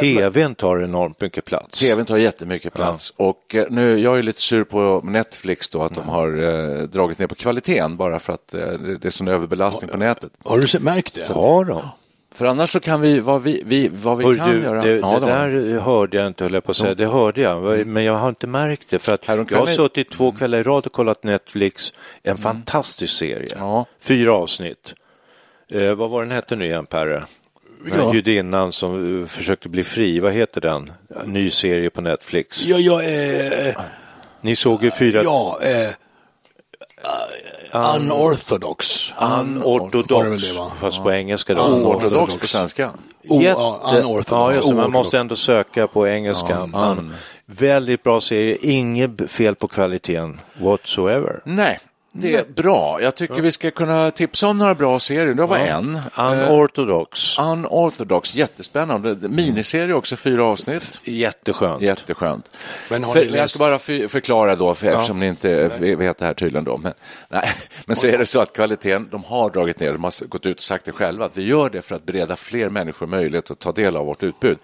TVn 0.00 0.54
tar 0.54 0.82
enormt 0.82 1.20
mycket 1.20 1.44
plats. 1.44 1.80
TVn 1.80 2.06
tar 2.06 2.16
jättemycket 2.16 2.74
plats 2.74 3.14
och 3.16 3.54
eh, 3.54 3.64
nu, 3.70 3.98
jag 3.98 4.18
är 4.18 4.22
lite 4.22 4.40
sur 4.40 4.64
på 4.64 5.00
Netflix 5.04 5.68
då 5.68 5.82
att 5.82 5.94
de 5.94 6.08
har 6.08 6.42
eh, 6.42 6.82
dragit 6.82 7.18
ner 7.18 7.26
på 7.26 7.34
kvaliteten 7.34 7.96
bara 7.96 8.18
för 8.18 8.32
att 8.32 8.54
eh, 8.54 8.66
det 8.72 9.04
är 9.04 9.10
sån 9.10 9.28
överbelastning 9.28 9.90
på 9.90 9.96
nätet. 9.96 10.32
Har 10.44 10.58
du 10.58 10.78
märkt 10.80 11.14
det? 11.14 11.28
Har 11.28 11.64
de? 11.64 11.82
För 12.34 12.46
annars 12.46 12.70
så 12.72 12.80
kan 12.80 13.00
vi, 13.00 13.20
vad 13.20 13.42
vi, 13.42 13.62
vi, 13.66 13.88
vad 13.88 14.18
vi 14.18 14.24
Hör 14.24 14.34
kan 14.34 14.50
du, 14.50 14.62
göra. 14.62 14.82
det, 14.82 14.90
Ja, 14.90 15.14
det 15.14 15.26
de 15.26 15.30
har. 15.30 15.48
där 15.48 15.80
hörde 15.80 16.16
jag 16.16 16.26
inte, 16.26 16.44
höll 16.44 16.54
jag 16.54 16.64
på 16.64 16.70
att 16.70 16.76
säga. 16.76 16.94
Det 16.94 17.06
hörde 17.06 17.40
jag, 17.40 17.86
men 17.86 18.04
jag 18.04 18.14
har 18.14 18.28
inte 18.28 18.46
märkt 18.46 18.90
det. 18.90 18.98
För 18.98 19.12
att 19.12 19.28
jag 19.28 19.58
har 19.58 19.66
suttit 19.66 20.10
två 20.10 20.32
kvällar 20.32 20.58
i 20.58 20.62
rad 20.62 20.86
och 20.86 20.92
kollat 20.92 21.22
Netflix. 21.24 21.92
En 22.22 22.36
fantastisk 22.38 23.16
serie. 23.16 23.48
Ja. 23.58 23.86
Fyra 24.00 24.32
avsnitt. 24.32 24.94
Eh, 25.70 25.94
vad 25.94 26.10
var 26.10 26.22
den 26.22 26.30
hette 26.30 26.56
nu 26.56 26.66
igen, 26.66 26.86
Perre? 26.86 27.24
Den 27.84 27.98
Ja. 27.98 28.14
Judinnan 28.14 28.72
som 28.72 29.22
eh, 29.22 29.26
försökte 29.26 29.68
bli 29.68 29.84
fri. 29.84 30.20
Vad 30.20 30.32
heter 30.32 30.60
den? 30.60 30.92
Ny 31.24 31.50
serie 31.50 31.90
på 31.90 32.00
Netflix. 32.00 32.64
Ja, 32.64 32.78
ja, 32.78 33.02
eh, 33.02 33.68
eh, 33.68 33.74
Ni 34.40 34.56
såg 34.56 34.84
ju 34.84 34.90
fyra... 34.90 35.22
ja 35.22 35.58
eh, 35.62 35.90
Unorthodox. 37.94 39.12
Va? 40.56 40.72
fast 40.80 41.02
på 41.02 41.12
engelska. 41.12 41.54
Då. 41.54 41.62
Ortodox 41.62 42.36
på 42.36 42.46
svenska. 42.46 42.92
Jätte... 43.22 43.44
ja, 43.44 43.80
unorthodox. 43.92 44.30
Ja, 44.30 44.54
just 44.54 44.68
det, 44.68 44.74
man 44.74 44.90
måste 44.92 45.18
ändå 45.18 45.36
söka 45.36 45.86
på 45.86 46.08
engelska. 46.08 46.58
Un. 46.60 47.14
Väldigt 47.46 48.02
bra 48.02 48.20
serie, 48.20 48.56
inget 48.60 49.30
fel 49.30 49.54
på 49.54 49.68
kvaliteten 49.68 50.40
whatsoever. 50.60 51.40
Nej, 51.44 51.80
det 52.12 52.34
är 52.34 52.44
bra. 52.44 53.02
Jag 53.02 53.14
tycker 53.14 53.34
vi 53.42 53.52
ska 53.52 53.70
kunna 53.70 54.10
tipsa 54.10 54.46
om 54.46 54.58
några 54.58 54.74
bra 54.74 55.00
serier. 55.00 55.34
Det 55.34 55.46
var 55.46 55.56
en. 55.56 55.94
Eh, 55.94 56.02
Unorthodox, 56.32 57.38
Unorthodox, 57.38 58.34
jättespännande. 58.34 59.28
Miniserie 59.28 59.94
också, 59.94 60.16
fyra 60.16 60.44
avsnitt. 60.44 61.00
jätteskönt. 61.04 61.82
Jätteskönt. 61.82 62.50
Men 62.90 63.04
har 63.04 63.12
För, 63.12 63.20
ni 63.20 63.26
jag 63.26 63.32
läst- 63.32 63.54
ska 63.54 63.58
bara 63.64 63.78
för, 63.78 64.08
förklara 64.08 64.56
då, 64.56 64.74
för, 64.74 64.86
eftersom 64.86 65.20
ni 65.20 65.26
inte 65.28 65.68
vet 65.78 66.18
det 66.18 66.24
här 66.26 66.34
tydligen 66.34 66.64
då. 66.64 66.76
Men, 66.78 66.92
nej, 67.28 67.48
men 67.86 67.96
så 67.96 68.06
är 68.06 68.18
det 68.18 68.26
så 68.26 68.40
att 68.40 68.52
kvaliteten, 68.52 69.08
de 69.10 69.24
har 69.24 69.50
dragit 69.50 69.80
ner, 69.80 69.92
de 69.92 70.04
har 70.04 70.26
gått 70.26 70.46
ut 70.46 70.56
och 70.56 70.62
sagt 70.62 70.84
det 70.84 70.92
själva, 70.92 71.24
att 71.24 71.36
vi 71.38 71.42
gör 71.46 71.70
det 71.70 71.82
för 71.82 71.94
att 71.94 72.04
bereda 72.06 72.36
fler 72.36 72.68
människor 72.68 73.06
möjlighet 73.06 73.50
att 73.50 73.58
ta 73.58 73.72
del 73.72 73.96
av 73.96 74.06
vårt 74.06 74.22
utbud. 74.22 74.58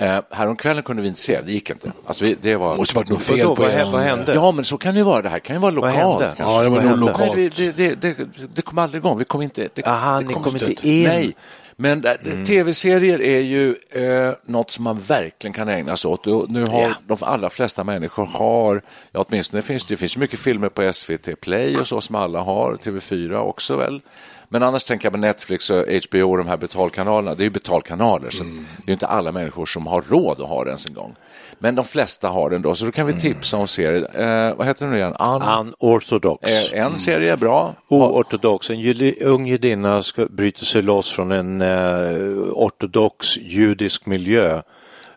Eh, 0.00 0.20
häromkvällen 0.30 0.82
kunde 0.82 1.02
vi 1.02 1.08
inte 1.08 1.20
se, 1.20 1.40
det 1.40 1.52
gick 1.52 1.70
inte. 1.70 1.92
Alltså, 2.06 2.24
vi, 2.24 2.36
det 2.40 2.56
var... 2.56 2.70
Det 2.72 2.76
måste 2.76 2.96
varit 2.96 3.08
något 3.08 3.22
fel 3.22 3.38
Vadå, 3.38 3.56
på 3.56 3.62
vad, 3.62 3.70
er. 3.72 3.84
vad 3.92 4.00
hände? 4.00 4.34
Ja, 4.34 4.52
men 4.52 4.64
så 4.64 4.78
kan 4.78 4.94
det 4.94 4.98
ju 4.98 5.04
vara. 5.04 5.22
Det 5.22 5.28
här 5.28 5.38
kan 5.38 5.56
ju 5.56 5.60
vara 5.60 5.70
lokalt. 5.70 6.24
Ja, 6.38 6.62
det 6.62 6.68
var 6.68 6.80
hände? 6.80 6.96
lokalt. 7.06 7.36
Nej, 7.36 7.50
det, 7.56 7.72
det, 7.76 7.94
det, 7.94 8.14
det, 8.14 8.28
det 8.54 8.62
kom 8.62 8.78
aldrig 8.78 9.00
igång. 9.00 9.18
Vi 9.18 9.24
kom 9.24 9.42
inte... 9.42 9.68
Det, 9.74 9.86
Aha, 9.86 10.18
det 10.20 10.26
ni 10.26 10.34
kom 10.34 10.42
kom 10.42 10.52
inte 10.56 10.70
inte 10.70 10.88
in. 10.88 11.04
Nej. 11.04 11.34
Men 11.80 12.04
äh, 12.04 12.44
tv-serier 12.44 13.22
är 13.22 13.40
ju 13.40 13.76
eh, 13.90 14.34
något 14.44 14.70
som 14.70 14.84
man 14.84 14.98
verkligen 14.98 15.54
kan 15.54 15.68
ägna 15.68 15.96
sig 15.96 16.08
åt. 16.08 16.26
Och 16.26 16.50
nu 16.50 16.66
har 16.66 16.82
Ja. 16.82 16.90
de 17.06 17.16
allra 17.20 17.50
flesta 17.50 17.84
människor 17.84 18.26
har, 18.26 18.82
ja, 19.12 19.24
åtminstone 19.28 19.62
finns 19.62 19.84
det 19.84 19.96
finns 19.96 20.16
mycket 20.16 20.40
filmer 20.40 20.68
på 20.68 20.92
SVT 20.92 21.40
Play 21.40 21.76
och 21.76 21.86
så 21.86 22.00
som 22.00 22.14
alla 22.16 22.40
har, 22.40 22.74
TV4 22.74 23.34
också 23.36 23.76
väl. 23.76 24.00
Men 24.48 24.62
annars 24.62 24.84
tänker 24.84 25.06
jag 25.06 25.12
på 25.12 25.18
Netflix 25.18 25.70
och 25.70 25.84
HBO 26.10 26.30
och 26.30 26.38
de 26.38 26.46
här 26.46 26.56
betalkanalerna. 26.56 27.34
Det 27.34 27.42
är 27.42 27.44
ju 27.44 27.50
betalkanaler, 27.50 28.30
så 28.30 28.42
det 28.42 28.48
är 28.50 28.86
ju 28.86 28.92
inte 28.92 29.06
alla 29.06 29.32
människor 29.32 29.66
som 29.66 29.86
har 29.86 30.02
råd 30.02 30.40
att 30.40 30.48
ha 30.48 30.64
det 30.64 30.68
ens 30.70 30.86
en 30.86 30.94
gång. 30.94 31.14
Men 31.58 31.74
de 31.74 31.84
flesta 31.84 32.28
har 32.28 32.50
den 32.50 32.62
då, 32.62 32.74
så 32.74 32.84
då 32.84 32.92
kan 32.92 33.06
vi 33.06 33.12
tipsa 33.20 33.56
om 33.56 33.66
serier. 33.66 34.20
Eh, 34.48 34.54
vad 34.56 34.66
heter 34.66 34.84
den 34.84 34.90
nu 34.90 34.96
igen? 34.98 35.14
An- 35.18 35.74
Unorthodox. 35.80 36.72
eh, 36.72 36.84
en 36.84 36.98
serie 36.98 37.32
är 37.32 37.36
bra. 37.36 37.74
Oortodox, 37.88 38.70
en 38.70 38.76
judi- 38.80 39.22
ung 39.24 39.46
judinna 39.46 40.02
ska 40.02 40.26
bryter 40.26 40.64
sig 40.64 40.82
loss 40.82 41.10
från 41.10 41.32
en 41.32 41.60
eh, 41.62 42.42
ortodox 42.52 43.36
judisk 43.36 44.06
miljö, 44.06 44.62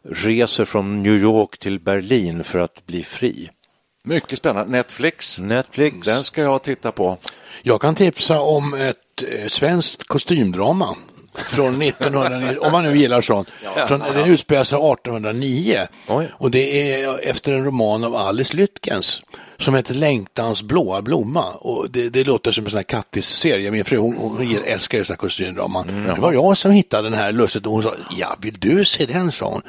reser 0.09 0.65
från 0.65 1.03
New 1.03 1.15
York 1.17 1.57
till 1.57 1.79
Berlin 1.79 2.43
för 2.43 2.59
att 2.59 2.85
bli 2.85 3.03
fri. 3.03 3.49
Mycket 4.03 4.37
spännande. 4.37 4.71
Netflix. 4.71 5.39
Netflix. 5.39 6.05
Den 6.05 6.23
ska 6.23 6.41
jag 6.41 6.63
titta 6.63 6.91
på. 6.91 7.17
Jag 7.63 7.81
kan 7.81 7.95
tipsa 7.95 8.41
om 8.41 8.73
ett 8.73 8.97
eh, 9.23 9.47
svenskt 9.47 10.03
kostymdrama 10.03 10.95
från 11.35 11.81
1909, 11.81 12.57
om 12.61 12.71
man 12.71 12.83
nu 12.83 12.97
gillar 12.97 13.21
sånt. 13.21 13.47
Från, 13.87 13.99
den 13.99 14.29
utspelar 14.29 14.63
sig 14.63 14.77
1809 14.77 15.87
Oj. 16.07 16.31
och 16.33 16.51
det 16.51 16.93
är 16.93 17.29
efter 17.29 17.53
en 17.53 17.65
roman 17.65 18.03
av 18.03 18.15
Alice 18.15 18.57
Lytkens 18.57 19.21
som 19.59 19.75
heter 19.75 19.93
Längtans 19.93 20.63
blåa 20.63 21.01
blomma. 21.01 21.43
Och 21.51 21.91
det, 21.91 22.09
det 22.09 22.27
låter 22.27 22.51
som 22.51 22.65
en 22.65 22.71
sån 22.71 22.77
här 22.77 22.83
kattis-serie. 22.83 23.71
Min 23.71 23.85
fru 23.85 23.97
hon, 23.97 24.15
hon 24.17 24.57
älskar 24.65 24.97
ju 24.97 25.03
kostymdraman. 25.03 25.87
Det 25.87 26.21
var 26.21 26.33
jag 26.33 26.57
som 26.57 26.71
hittade 26.71 27.09
den 27.09 27.19
här 27.19 27.31
lustigt 27.31 27.65
och 27.65 27.71
hon 27.71 27.83
sa, 27.83 27.93
ja 28.17 28.35
vill 28.41 28.59
du 28.59 28.85
se 28.85 29.05
den 29.05 29.31
sa 29.31 29.45
hon. 29.45 29.61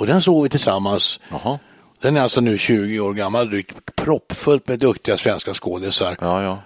Och 0.00 0.06
den 0.06 0.22
såg 0.22 0.42
vi 0.42 0.48
tillsammans. 0.48 1.20
Jaha. 1.30 1.58
Den 2.02 2.16
är 2.16 2.20
alltså 2.20 2.40
nu 2.40 2.58
20 2.58 3.00
år 3.00 3.14
gammal, 3.14 3.50
drygt 3.50 3.96
proppfullt 3.96 4.68
med 4.68 4.78
duktiga 4.78 5.16
svenska 5.16 5.54
skådisar. 5.54 6.16
Ja, 6.20 6.42
ja. 6.42 6.62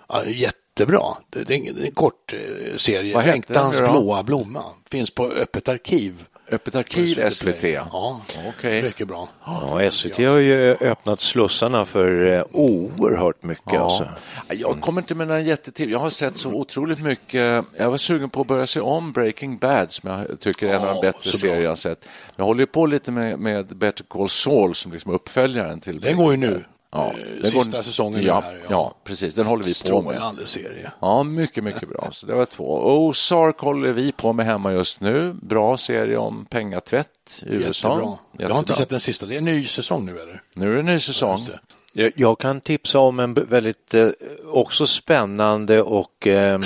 Jättebra. 0.80 1.02
Det 1.30 1.44
det 1.44 1.54
är 1.54 1.58
en, 1.58 1.74
det 1.74 1.82
är 1.82 1.87
en 1.87 1.92
kort 1.92 2.32
eh, 2.32 2.76
serie. 2.76 3.14
Vad 3.14 3.24
hette 3.24 3.52
den 3.52 3.70
blåa 3.70 4.22
blomma. 4.22 4.62
Finns 4.90 5.10
på 5.10 5.26
Öppet 5.26 5.68
arkiv. 5.68 6.24
Öppet 6.50 6.74
arkiv 6.74 7.30
SVT. 7.30 7.62
Ja, 7.62 8.20
Okej. 8.48 8.82
mycket 8.82 9.08
bra. 9.08 9.28
Ja, 9.44 9.90
SVT 9.90 10.16
har 10.18 10.38
ju 10.38 10.76
öppnat 10.80 11.20
slussarna 11.20 11.84
för 11.84 12.26
eh, 12.26 12.44
oerhört 12.52 13.42
mycket. 13.42 13.72
Ja. 13.72 13.80
Alltså. 13.80 14.08
Jag 14.48 14.80
kommer 14.80 15.00
inte 15.00 15.14
med 15.14 15.26
några 15.26 15.40
jättetips. 15.40 15.92
Jag 15.92 15.98
har 15.98 16.10
sett 16.10 16.37
så 16.37 16.50
otroligt 16.50 17.00
mycket. 17.00 17.64
Jag 17.76 17.90
var 17.90 17.96
sugen 17.96 18.30
på 18.30 18.40
att 18.40 18.46
börja 18.46 18.66
se 18.66 18.80
om 18.80 19.12
Breaking 19.12 19.58
Bad 19.58 19.92
som 19.92 20.10
jag 20.10 20.40
tycker 20.40 20.68
är 20.68 20.74
en 20.74 20.82
av 20.82 20.94
de 20.94 21.00
bättre 21.00 21.30
serier 21.30 21.62
jag 21.62 21.70
har 21.70 21.76
sett. 21.76 22.08
Jag 22.37 22.44
håller 22.44 22.66
på 22.66 22.87
lite 22.87 23.12
med, 23.12 23.38
med 23.38 23.66
Better 23.66 24.04
Call 24.04 24.28
Saul 24.28 24.74
som 24.74 24.92
liksom 24.92 25.12
uppföljaren 25.12 25.80
till 25.80 26.00
Den 26.00 26.16
går 26.16 26.30
ju 26.30 26.37
nu. 26.37 26.64
Ja, 26.94 27.12
Eh, 27.35 27.42
den 27.42 27.50
sista 27.50 27.83
säsongen 27.83 28.20
är 28.20 28.24
ja, 28.24 28.40
här, 28.40 28.52
ja. 28.54 28.66
ja. 28.70 28.94
precis. 29.04 29.35
Den 29.35 29.46
håller 29.46 29.64
vi 29.64 29.74
på 29.74 30.02
med. 30.02 30.14
Strålande 30.14 30.46
serie. 30.46 30.92
Ja, 31.00 31.22
mycket, 31.22 31.64
mycket 31.64 31.88
bra. 31.88 32.09
Så 32.11 32.26
det 32.26 32.35
var 32.35 32.44
två. 32.46 32.64
Ozark 32.85 33.59
håller 33.59 33.92
vi 33.92 34.12
på 34.12 34.33
med 34.33 34.46
hemma 34.46 34.72
just 34.72 35.00
nu. 35.00 35.33
Bra 35.42 35.76
serie 35.76 36.16
om 36.16 36.46
pengatvätt 36.50 37.09
i 37.46 37.54
USA. 37.54 37.88
Jättebra. 37.88 38.18
Jag 38.38 38.48
har 38.48 38.59
inte 38.59 38.74
sett 38.74 38.88
den 38.88 39.00
sista. 39.00 39.26
Det 39.26 39.35
är 39.35 39.38
en 39.38 39.44
ny 39.44 39.64
säsong 39.64 40.07
nu 40.07 40.12
eller? 40.12 40.42
Nu 40.54 40.70
är 40.70 40.74
det 40.74 40.80
en 40.80 40.87
ny 40.87 41.00
säsong. 41.00 41.48
Jag, 41.92 42.12
jag 42.16 42.38
kan 42.38 42.61
tipsa 42.61 42.98
om 42.98 43.20
en 43.20 43.35
väldigt 43.35 43.94
eh, 43.94 44.09
också 44.46 44.87
spännande 44.87 45.83
och 45.83 46.26
eh, 46.26 46.61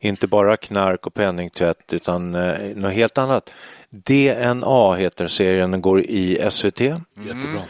inte 0.00 0.26
bara 0.26 0.56
knark 0.56 1.06
och 1.06 1.14
penningtvätt 1.14 1.92
utan 1.92 2.34
eh, 2.34 2.76
något 2.76 2.92
helt 2.92 3.18
annat. 3.18 3.50
DNA 3.90 4.94
heter 4.94 5.26
serien, 5.26 5.70
den 5.70 5.80
går 5.80 6.00
i 6.00 6.50
SVT. 6.50 6.80
Jättebra. 6.80 7.62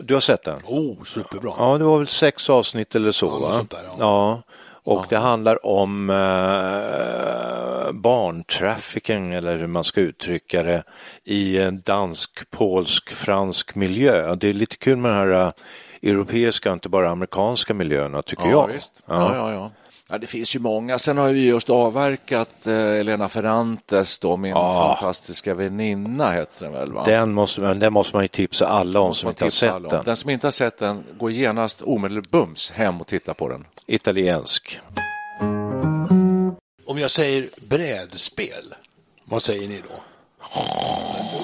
Du 0.00 0.14
har 0.14 0.20
sett 0.20 0.44
den? 0.44 0.60
Oh, 0.64 1.04
superbra. 1.04 1.52
Ja, 1.58 1.78
det 1.78 1.84
var 1.84 1.98
väl 1.98 2.06
sex 2.06 2.50
avsnitt 2.50 2.94
eller 2.94 3.12
så. 3.12 3.26
Ja, 3.26 3.38
va? 3.38 3.66
där, 3.70 3.78
ja. 3.84 3.94
ja. 3.98 4.42
Och 4.84 5.06
det 5.08 5.16
handlar 5.16 5.66
om 5.66 6.10
eh, 6.10 7.92
barntrafficking 7.92 9.32
eller 9.32 9.58
hur 9.58 9.66
man 9.66 9.84
ska 9.84 10.00
uttrycka 10.00 10.62
det 10.62 10.82
i 11.24 11.58
en 11.58 11.80
dansk, 11.80 12.50
polsk, 12.50 13.10
fransk 13.12 13.74
miljö. 13.74 14.34
Det 14.34 14.48
är 14.48 14.52
lite 14.52 14.76
kul 14.76 14.96
med 14.96 15.10
den 15.10 15.18
här 15.18 15.46
eh, 15.46 15.52
europeiska, 16.10 16.72
inte 16.72 16.88
bara 16.88 17.10
amerikanska 17.10 17.74
miljöerna 17.74 18.22
tycker 18.22 18.44
Ja, 18.44 18.50
jag. 18.50 18.66
visst. 18.66 19.02
Ja. 19.06 19.34
Ja, 19.36 19.52
ja, 19.52 19.70
ja. 20.12 20.18
det 20.18 20.26
finns 20.26 20.56
ju 20.56 20.58
många. 20.60 20.98
Sen 20.98 21.18
har 21.18 21.28
vi 21.28 21.46
just 21.46 21.70
avverkat 21.70 22.66
eh, 22.66 22.74
Elena 22.74 23.28
Ferrantes, 23.28 24.18
då, 24.18 24.36
min 24.36 24.50
Ja. 24.50 24.96
fantastiska 24.98 25.54
väninna, 25.54 26.32
heter 26.32 26.64
den 26.64 26.72
väl? 26.72 26.92
Va? 26.92 27.02
Den, 27.04 27.32
måste, 27.32 27.60
man- 27.60 27.78
den 27.78 27.92
måste 27.92 28.16
man 28.16 28.24
ju 28.24 28.28
tipsa 28.28 28.66
alla 28.66 29.00
om 29.00 29.14
som 29.14 29.28
inte 29.28 29.44
har 29.44 29.50
sett 29.50 29.90
den. 29.90 30.04
Den 30.04 30.16
som 30.16 30.30
inte 30.30 30.46
har 30.46 30.52
sett 30.52 30.78
den, 30.78 31.04
går 31.18 31.30
genast 31.30 31.82
omedelbart 31.82 32.30
bums 32.30 32.70
hem 32.70 33.00
och 33.00 33.06
titta 33.06 33.34
på 33.34 33.48
den. 33.48 33.64
Italiensk. 33.86 34.80
Om 36.86 36.98
jag 36.98 37.10
säger 37.10 37.48
brädspel, 37.68 38.74
vad 39.24 39.42
säger 39.42 39.68
ni 39.68 39.82
då? 39.88 39.94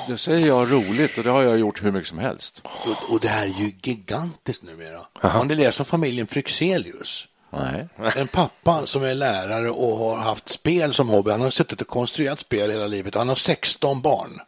Det 0.09 0.18
säger 0.18 0.46
jag 0.46 0.72
roligt 0.72 1.18
och 1.18 1.24
det 1.24 1.31
har 1.31 1.42
jag 1.42 1.59
gjort 1.59 1.85
hur 1.85 1.92
mycket 1.92 2.09
som 2.09 2.18
helst. 2.18 2.62
Och, 2.64 3.12
och 3.14 3.20
det 3.20 3.28
här 3.28 3.42
är 3.46 3.61
ju 3.61 3.72
gigantiskt 3.83 4.62
numera. 4.62 5.00
Har 5.12 5.44
ni 5.44 5.54
läst 5.54 5.81
om 5.81 5.87
familjen 5.87 6.26
Fryxelius? 6.26 7.28
Nej. 7.50 7.88
En 8.16 8.28
pappa 8.28 8.87
som 8.87 9.04
är 9.04 9.14
lärare 9.14 9.70
och 9.70 9.98
har 9.98 10.16
haft 10.16 10.48
spel 10.48 10.94
som 10.94 11.08
hobby. 11.08 11.30
Han 11.30 11.40
har 11.40 11.50
suttit 11.50 11.80
och 11.80 11.88
konstruerat 11.88 12.38
spel 12.38 12.70
hela 12.70 12.87
livet. 12.87 13.14
Han 13.14 13.28
har 13.28 13.37
16 13.37 14.02
barn. 14.02 14.40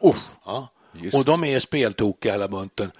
Oh, 0.00 0.16
Ja. 0.44 0.68
Och 1.14 1.24
de 1.24 1.44
är 1.44 1.60
speltokiga 1.60 2.32
hela 2.32 2.48
bunten. 2.48 2.90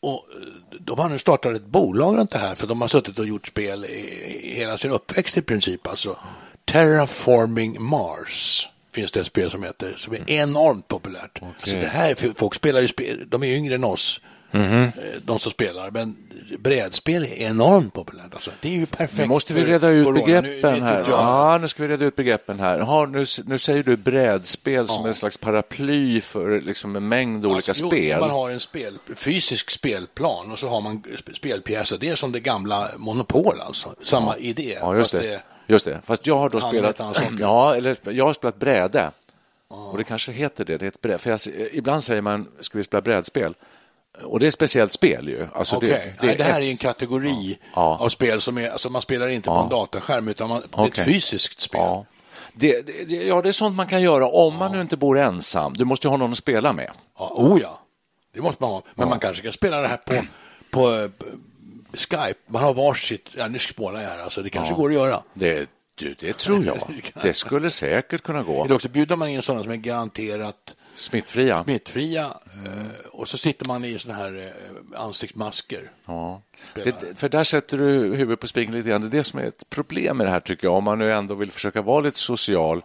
Och 0.00 0.14
eh, 0.14 0.78
de 0.80 0.98
har 0.98 1.08
nu 1.08 1.18
startat 1.18 1.56
ett 1.56 1.66
bolag 1.66 2.16
runt 2.18 2.30
det 2.30 2.38
här 2.38 2.54
för 2.54 2.66
de 2.66 2.80
har 2.80 2.88
suttit 2.88 3.18
och 3.18 3.26
gjort 3.26 3.46
spel 3.46 3.84
i, 3.84 4.52
hela 4.56 4.78
sin 4.78 4.90
uppväxt 4.90 5.36
i 5.36 5.42
princip. 5.42 5.86
Alltså 5.86 6.16
Terraforming 6.64 7.82
Mars 7.82 8.68
finns 8.92 9.12
det 9.12 9.20
ett 9.20 9.26
spel 9.26 9.50
som 9.50 9.62
heter, 9.62 9.94
som 9.98 10.12
är 10.12 10.30
enormt 10.30 10.88
populärt. 10.88 11.42
Alltså 11.60 11.76
det 11.76 11.86
här, 11.86 12.34
folk 12.36 12.54
spelar 12.54 12.80
ju 12.80 12.88
spel, 12.88 13.24
de 13.28 13.42
är 13.42 13.56
yngre 13.56 13.74
än 13.74 13.84
oss, 13.84 14.20
eh, 14.52 14.88
de 15.24 15.38
som 15.38 15.52
spelar, 15.52 15.90
men 15.90 16.16
brädspel 16.58 17.22
är 17.24 17.42
enormt 17.42 17.94
populärt. 17.94 18.34
Alltså, 18.34 18.50
det 18.60 18.68
är 18.68 18.72
ju 18.72 18.86
perfekt 18.86 19.18
Nu 19.18 19.26
måste 19.26 19.54
vi 19.54 19.64
reda 19.64 19.88
ut 19.88 20.06
corona. 20.06 20.42
Begreppen 20.42 20.82
här. 20.82 21.04
Ja, 21.08 21.58
nu 21.60 21.68
ska 21.68 21.82
vi 21.82 21.88
reda 21.88 22.04
ut 22.04 22.16
begreppen 22.16 22.60
här. 22.60 22.78
Ja, 22.78 23.06
nu, 23.06 23.24
nu 23.44 23.58
säger 23.58 23.82
du 23.82 23.96
brädspel 23.96 24.88
som 24.88 25.06
en 25.06 25.14
slags 25.14 25.36
paraply 25.36 26.20
för 26.20 26.60
liksom 26.60 26.96
en 26.96 27.08
mängd 27.08 27.46
olika 27.46 27.70
Alltså, 27.70 27.84
jo, 27.84 27.90
spel. 27.90 28.20
Man 28.20 28.30
har 28.30 28.50
en 28.50 28.60
spel, 28.60 28.98
fysisk 29.14 29.70
spelplan 29.70 30.52
och 30.52 30.58
så 30.58 30.68
har 30.68 30.80
man 30.80 31.02
sp- 31.02 31.34
spelpjäser. 31.36 31.98
Det 32.00 32.08
är 32.08 32.14
som 32.16 32.32
det 32.32 32.40
gamla 32.40 32.88
Monopol 32.96 33.60
alltså. 33.66 33.94
Samma 34.02 34.36
idé. 34.36 34.78
Ja, 34.80 34.96
just 34.96 35.10
fast 35.10 35.22
det. 35.22 35.42
Just 35.66 35.84
det. 35.84 36.00
Fast 36.04 36.26
jag 36.26 36.36
har 36.38 36.48
då 36.48 36.60
spelat, 36.60 37.00
ja, 37.40 37.74
eller 37.74 37.96
jag 38.10 38.26
har 38.26 38.32
spelat 38.32 38.58
bräde. 38.58 39.10
Och 39.68 39.98
det 39.98 40.04
kanske 40.04 40.32
heter 40.32 40.64
det, 40.64 40.78
det 40.78 40.86
är 40.86 40.88
ett 40.88 41.00
bräde. 41.00 41.18
För 41.18 41.30
jag, 41.30 41.40
ibland 41.72 42.04
säger 42.04 42.22
man, 42.22 42.48
ska 42.60 42.78
vi 42.78 42.84
spela 42.84 43.00
brädspel? 43.00 43.54
Och 44.24 44.40
det 44.40 44.46
är 44.46 44.48
ett 44.48 44.54
speciellt 44.54 44.92
spel 44.92 45.28
ju. 45.28 45.46
Alltså 45.54 45.76
Okej, 45.76 46.14
det, 46.20 46.26
det, 46.26 46.34
det 46.34 46.44
här 46.44 46.60
ett- 46.60 46.66
är 46.66 46.70
en 46.70 46.76
kategori 46.76 47.58
Ja. 47.74 47.96
av 48.00 48.08
spel 48.08 48.40
som 48.40 48.58
är, 48.58 48.70
alltså 48.70 48.90
man 48.90 49.02
spelar 49.02 49.28
inte 49.28 49.46
på 49.48 49.54
Ja. 49.54 49.62
en 49.62 49.68
dataskärm 49.68 50.28
utan 50.28 50.48
man, 50.48 50.62
Okej. 50.70 51.02
ett 51.02 51.04
fysiskt 51.12 51.60
spel. 51.60 51.80
Ja. 51.80 52.04
Det, 52.52 52.82
det, 52.86 53.14
ja, 53.14 53.42
det 53.42 53.48
är 53.48 53.52
sånt 53.52 53.76
man 53.76 53.86
kan 53.86 54.02
göra 54.02 54.26
om 54.28 54.54
man 54.56 54.72
nu 54.72 54.80
inte 54.80 54.96
bor 54.96 55.18
ensam. 55.18 55.74
Du 55.74 55.84
måste 55.84 56.06
ju 56.06 56.10
ha 56.10 56.16
någon 56.16 56.30
att 56.30 56.36
spela 56.38 56.72
med. 56.72 56.90
Ja, 57.18 57.32
oh 57.34 57.60
ja, 57.62 57.80
det 58.34 58.40
måste 58.40 58.62
man 58.62 58.70
ha. 58.70 58.82
Men 58.94 59.08
man 59.08 59.18
kanske 59.20 59.42
kan 59.42 59.52
spela 59.52 59.80
det 59.80 59.88
här 59.88 59.96
på, 59.96 60.22
på, 60.70 61.08
Skype, 61.94 62.34
man 62.46 62.62
har 62.62 62.74
varsitt, 62.74 63.34
ja 63.38 63.48
nu 63.48 63.58
spånar 63.58 64.02
jag 64.02 64.08
här, 64.08 64.18
alltså 64.22 64.42
det 64.42 64.50
kanske 64.50 64.74
går 64.74 64.88
att 64.88 64.94
göra. 64.94 65.22
Det, 65.34 65.68
det 66.20 66.32
tror 66.32 66.64
jag. 66.64 66.78
Det 67.22 67.34
skulle 67.34 67.70
säkert 67.70 68.22
kunna 68.22 68.42
gå. 68.42 68.64
Eller 68.64 68.74
också 68.74 68.88
bjuder 68.88 69.16
man 69.16 69.28
in 69.28 69.42
sådana 69.42 69.62
som 69.62 69.72
är 69.72 69.76
garanterat 69.76 70.76
Smittfria. 70.98 71.64
smittfria 71.64 72.24
eh, 72.66 73.06
och 73.12 73.28
så 73.28 73.38
sitter 73.38 73.66
man 73.66 73.84
i 73.84 73.98
sådana 73.98 74.18
här 74.20 74.52
eh, 74.94 75.00
ansiktsmasker. 75.00 75.90
Ja. 76.06 76.42
Det, 76.74 76.94
för 77.16 77.28
där 77.28 77.44
sätter 77.44 77.78
du 77.78 77.84
huvudet 78.16 78.40
på 78.40 78.46
spiken 78.46 78.74
lite 78.74 78.88
grann. 78.88 79.00
Det 79.00 79.06
är 79.06 79.10
det 79.18 79.24
som 79.24 79.38
är 79.38 79.44
ett 79.44 79.70
problem 79.70 80.16
med 80.16 80.26
det 80.26 80.30
här 80.30 80.40
tycker 80.40 80.66
jag. 80.66 80.74
Om 80.74 80.84
man 80.84 80.98
nu 80.98 81.12
ändå 81.12 81.34
vill 81.34 81.52
försöka 81.52 81.82
vara 81.82 82.00
lite 82.00 82.18
social, 82.18 82.82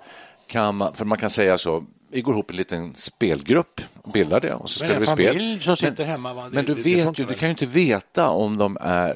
kan 0.48 0.76
man, 0.76 0.94
för 0.94 1.06
man 1.06 1.18
kan 1.18 1.30
säga 1.30 1.58
så, 1.58 1.84
vi 2.12 2.22
går 2.22 2.34
ihop 2.34 2.50
en 2.52 2.56
liten 2.58 2.96
spelgrupp, 2.96 3.82
bildar 4.14 4.40
det 4.42 4.54
och 4.54 4.70
så 4.70 4.80
spelar 4.80 5.00
vi 5.00 5.06
spel. 5.06 5.62
som 5.62 5.78
sitter 5.78 6.06
hemma, 6.06 6.34
va? 6.34 6.44
Det- 6.44 6.50
men 6.56 6.66
du 6.66 6.74
det- 6.74 6.84
det 6.84 6.96
vet 6.96 7.08
inte 7.08 7.22
ju, 7.22 7.28
du 7.28 7.34
kan 7.34 7.48
ju 7.48 7.52
inte 7.52 7.66
veta 7.66 8.30
om 8.30 8.58
de 8.58 8.78
är, 8.82 9.16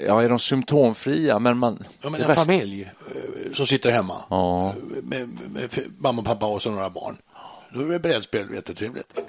eh, 0.00 0.06
ja, 0.06 0.22
är 0.22 0.28
de 0.28 0.38
symptomfria, 0.38 1.38
men 1.38 1.58
man... 1.58 1.84
Ja, 2.02 2.10
men 2.10 2.12
det 2.12 2.18
en 2.18 2.26
värsta- 2.28 2.34
familj 2.44 2.90
som 3.54 3.66
sitter 3.66 3.90
hemma 3.90 4.16
Ja. 4.30 4.74
med, 5.02 5.28
med, 5.28 5.28
med 5.52 5.70
mamma, 5.98 6.22
pappa 6.22 6.46
och 6.46 6.62
så 6.62 6.70
några 6.70 6.90
barn. 6.90 7.16
Då 7.74 7.80
är 7.80 7.84
det 7.88 7.98
brädspel 7.98 8.54
jättetrevligt. 8.54 9.20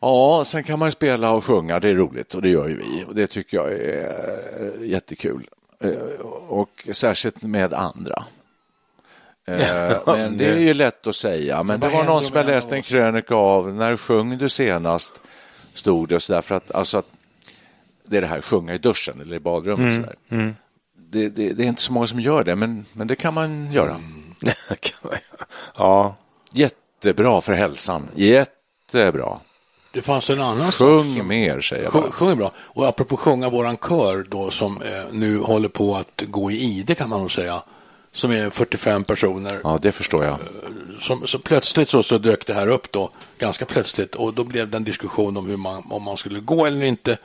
Ja, 0.00 0.42
sen 0.46 0.64
kan 0.64 0.78
man 0.78 0.92
spela 0.92 1.30
och 1.30 1.44
sjunga, 1.44 1.80
det 1.80 1.88
är 1.88 1.94
roligt 1.94 2.34
och 2.34 2.42
det 2.42 2.48
gör 2.48 2.68
ju 2.68 2.76
vi 2.76 3.04
och 3.08 3.14
det 3.14 3.26
tycker 3.26 3.56
jag 3.56 3.72
är 3.72 4.82
jättekul. 4.84 5.48
Eh, 5.80 5.90
Och 6.48 6.88
särskilt 6.92 7.42
med 7.42 7.74
andra. 7.74 8.24
Eh, 9.46 9.56
Men 10.06 10.38
det 10.38 10.44
är 10.44 10.58
ju 10.58 10.74
lätt 10.74 11.06
att 11.06 11.16
säga, 11.16 11.62
men 11.62 11.80
det 11.80 11.88
var 11.88 12.04
någon 12.04 12.22
som 12.22 12.36
jag 12.36 12.46
läste 12.46 12.76
en 12.76 12.82
krönika 12.82 13.34
av, 13.34 13.74
när 13.74 13.96
sjöng 13.96 14.38
du 14.38 14.48
senast? 14.48 15.20
Stod 15.74 16.08
det 16.08 16.20
så 16.20 16.32
där, 16.32 16.40
för 16.40 16.54
att, 16.54 16.74
alltså 16.74 16.98
att 16.98 17.08
det 18.04 18.16
är 18.16 18.20
det 18.20 18.26
här 18.26 18.40
sjunga 18.40 18.74
i 18.74 18.78
duschen 18.78 19.20
eller 19.20 19.36
i 19.36 19.40
badrummet. 19.40 19.94
Så 19.94 20.00
där. 20.00 20.54
Det, 21.10 21.28
det, 21.28 21.52
det 21.52 21.62
är 21.64 21.66
inte 21.68 21.82
så 21.82 21.92
många 21.92 22.06
som 22.06 22.20
gör 22.20 22.44
det, 22.44 22.56
men, 22.56 22.84
men 22.92 23.06
det 23.06 23.16
kan 23.16 23.34
man 23.34 23.72
göra. 23.72 24.00
ja, 25.76 26.16
Jättebra 26.52 27.40
för 27.40 27.52
hälsan, 27.52 28.08
jättebra. 28.14 29.38
Det 29.92 30.02
fanns 30.02 30.30
en 30.30 30.40
annan 30.40 30.72
sak 30.72 30.74
Sjung 30.74 31.16
som- 31.16 31.28
mer, 31.28 31.60
säger 31.60 31.84
jag 31.84 31.92
bara. 31.92 32.10
Sjung, 32.10 32.36
bra. 32.36 32.50
Och 32.58 32.86
apropå 32.88 33.16
sjunga, 33.16 33.50
våran 33.50 33.76
kör 33.76 34.24
då 34.28 34.50
som 34.50 34.82
eh, 34.82 35.12
nu 35.12 35.38
håller 35.38 35.68
på 35.68 35.96
att 35.96 36.22
gå 36.26 36.50
i 36.50 36.56
ide 36.60 36.94
kan 36.94 37.08
man 37.08 37.20
nog 37.20 37.32
säga. 37.32 37.62
Som 38.12 38.30
är 38.32 38.50
45 38.50 39.04
personer. 39.04 39.60
Ja, 39.64 39.78
det 39.82 39.92
förstår 39.92 40.24
jag. 40.24 40.36
Som, 41.00 41.26
så 41.26 41.38
plötsligt 41.38 41.88
så, 41.88 42.02
så 42.02 42.18
dök 42.18 42.46
det 42.46 42.54
här 42.54 42.68
upp 42.68 42.92
då, 42.92 43.10
ganska 43.38 43.64
plötsligt. 43.64 44.14
Och 44.14 44.34
då 44.34 44.44
blev 44.44 44.70
det 44.70 44.76
en 44.76 44.84
diskussion 44.84 45.36
om 45.36 45.46
hur 45.48 45.56
man, 45.56 45.82
om 45.90 46.02
man 46.02 46.16
skulle 46.16 46.40
gå 46.40 46.66
eller 46.66 46.82
inte. 46.86 47.18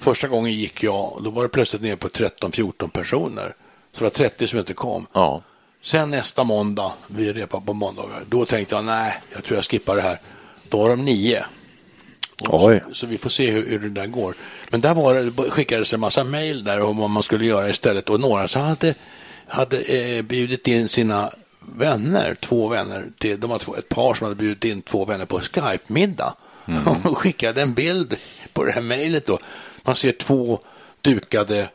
Första 0.00 0.28
gången 0.28 0.52
gick 0.52 0.82
jag, 0.82 1.20
då 1.24 1.30
var 1.30 1.42
det 1.42 1.48
plötsligt 1.48 1.82
ner 1.82 1.96
på 1.96 2.08
13-14 2.08 2.90
personer. 2.90 3.54
Så 3.92 3.98
det 3.98 4.04
var 4.04 4.10
30 4.10 4.46
som 4.46 4.58
inte 4.58 4.74
kom. 4.74 5.06
Ja. 5.12 5.42
Sen 5.82 6.10
nästa 6.10 6.44
måndag, 6.44 6.92
vi 7.06 7.32
repar 7.32 7.60
på 7.60 7.72
måndagar, 7.72 8.24
då 8.28 8.44
tänkte 8.44 8.74
jag 8.74 8.84
nej, 8.84 9.20
jag 9.32 9.44
tror 9.44 9.56
jag 9.56 9.64
skippar 9.64 9.96
det 9.96 10.02
här. 10.02 10.18
Då 10.68 10.78
var 10.78 10.88
de 10.88 11.04
nio. 11.04 11.44
Så, 12.88 12.94
så 12.96 13.06
vi 13.06 13.18
får 13.18 13.30
se 13.30 13.50
hur, 13.50 13.68
hur 13.68 13.78
det 13.78 13.88
där 13.88 14.06
går. 14.06 14.34
Men 14.70 14.80
där 14.80 14.94
var 14.94 15.14
det, 15.14 15.50
skickades 15.50 15.94
en 15.94 16.00
massa 16.00 16.24
mejl 16.24 16.64
där 16.64 16.80
om 16.80 16.96
vad 16.96 17.10
man 17.10 17.22
skulle 17.22 17.44
göra 17.44 17.68
istället. 17.68 18.10
Och 18.10 18.20
några 18.20 18.48
så 18.48 18.58
hade, 18.58 18.94
hade 19.46 19.80
eh, 19.80 20.22
bjudit 20.22 20.68
in 20.68 20.88
sina 20.88 21.32
vänner, 21.60 22.34
två 22.34 22.68
vänner, 22.68 23.06
till, 23.18 23.40
de 23.40 23.50
var 23.50 23.58
två, 23.58 23.76
ett 23.76 23.88
par 23.88 24.14
som 24.14 24.24
hade 24.24 24.36
bjudit 24.36 24.64
in 24.64 24.82
två 24.82 25.04
vänner 25.04 25.24
på 25.24 25.40
Skype-middag. 25.40 26.34
Och 27.04 27.18
skickade 27.18 27.62
en 27.62 27.74
bild 27.74 28.16
på 28.52 28.64
det 28.64 28.72
här 28.72 28.80
mejlet 28.80 29.26
då. 29.26 29.38
Man 29.82 29.96
ser 29.96 30.12
två 30.12 30.58
dukade, 31.00 31.58
eh, 31.58 31.66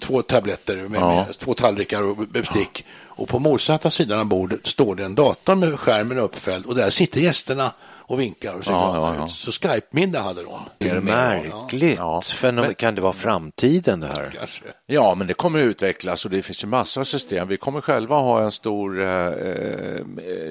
två 0.00 0.22
tabletter 0.22 0.76
med, 0.76 0.90
med 0.90 1.38
två 1.38 1.54
tallrikar 1.54 2.02
och 2.02 2.16
bestick. 2.16 2.84
Och 3.14 3.28
på 3.28 3.38
motsatta 3.38 3.90
sidan 3.90 4.18
av 4.18 4.26
bordet 4.26 4.66
står 4.66 4.94
det 4.94 5.04
en 5.04 5.14
dator 5.14 5.54
med 5.54 5.80
skärmen 5.80 6.18
uppfälld 6.18 6.66
och 6.66 6.74
där 6.74 6.90
sitter 6.90 7.20
gästerna 7.20 7.72
och 8.04 8.20
vinkar 8.20 8.54
och 8.54 8.64
ser 8.64 8.72
Ja, 8.72 8.96
ja, 8.96 9.14
ja. 9.18 9.24
ut. 9.24 9.30
Så 9.30 9.52
Skype-middag 9.52 10.20
hade 10.22 10.42
de. 10.42 10.50
det 10.78 10.88
är 10.88 11.00
märkligt. 11.00 11.98
Ja. 11.98 12.20
Fenomen. 12.20 12.74
Kan 12.74 12.94
det 12.94 13.00
vara 13.00 13.12
framtiden 13.12 14.00
det 14.00 14.06
här? 14.06 14.30
Kanske. 14.38 14.64
Ja, 14.86 15.14
men 15.14 15.26
det 15.26 15.34
kommer 15.34 15.58
att 15.58 15.64
utvecklas 15.64 16.24
och 16.24 16.30
det 16.30 16.42
finns 16.42 16.64
ju 16.64 16.68
massor 16.68 17.00
av 17.00 17.04
system. 17.04 17.48
Vi 17.48 17.56
kommer 17.56 17.80
själva 17.80 18.16
ha 18.16 18.42
en 18.42 18.50
stor... 18.52 19.00
Eh, 19.02 19.08
eh, 19.08 20.00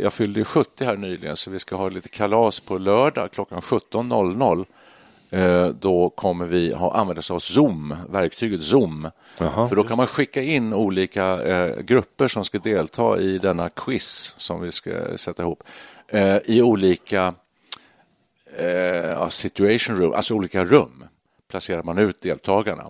jag 0.02 0.14
fyllde 0.14 0.40
ju 0.40 0.44
70 0.44 0.86
här 0.86 0.96
nyligen, 0.98 1.36
så 1.36 1.52
vi 1.52 1.60
ska 1.60 1.76
ha 1.76 1.90
lite 1.90 2.10
kalas 2.10 2.60
på 2.60 2.78
lördag 2.78 3.32
klockan 3.32 3.62
17.00. 3.62 4.66
Eh, 5.34 5.68
då 5.68 6.10
kommer 6.10 6.46
vi 6.46 6.74
ha, 6.74 6.94
använda 6.94 7.20
oss 7.20 7.32
av 7.32 7.40
Zoom, 7.40 7.96
verktyget 8.10 8.64
Zoom. 8.64 9.10
För 9.38 9.76
då 9.76 9.84
kan 9.84 9.98
man 9.98 10.08
skicka 10.08 10.42
in 10.42 10.74
olika 10.74 11.44
eh, 11.44 11.82
grupper 11.82 12.28
som 12.28 12.46
ska 12.46 12.60
delta 12.60 13.20
i 13.20 13.38
denna 13.38 13.70
quiz 13.70 14.36
som 14.38 14.62
vi 14.62 14.72
ska 14.72 15.18
sätta 15.18 15.44
ihop 15.44 15.64
eh, 16.08 16.38
i 16.46 16.62
olika 16.62 17.34
situation 19.30 19.98
room, 19.98 20.14
alltså 20.14 20.34
olika 20.34 20.66
rum 20.66 21.04
placerar 21.48 21.84
man 21.84 21.98
ut 21.98 22.22
deltagarna. 22.22 22.90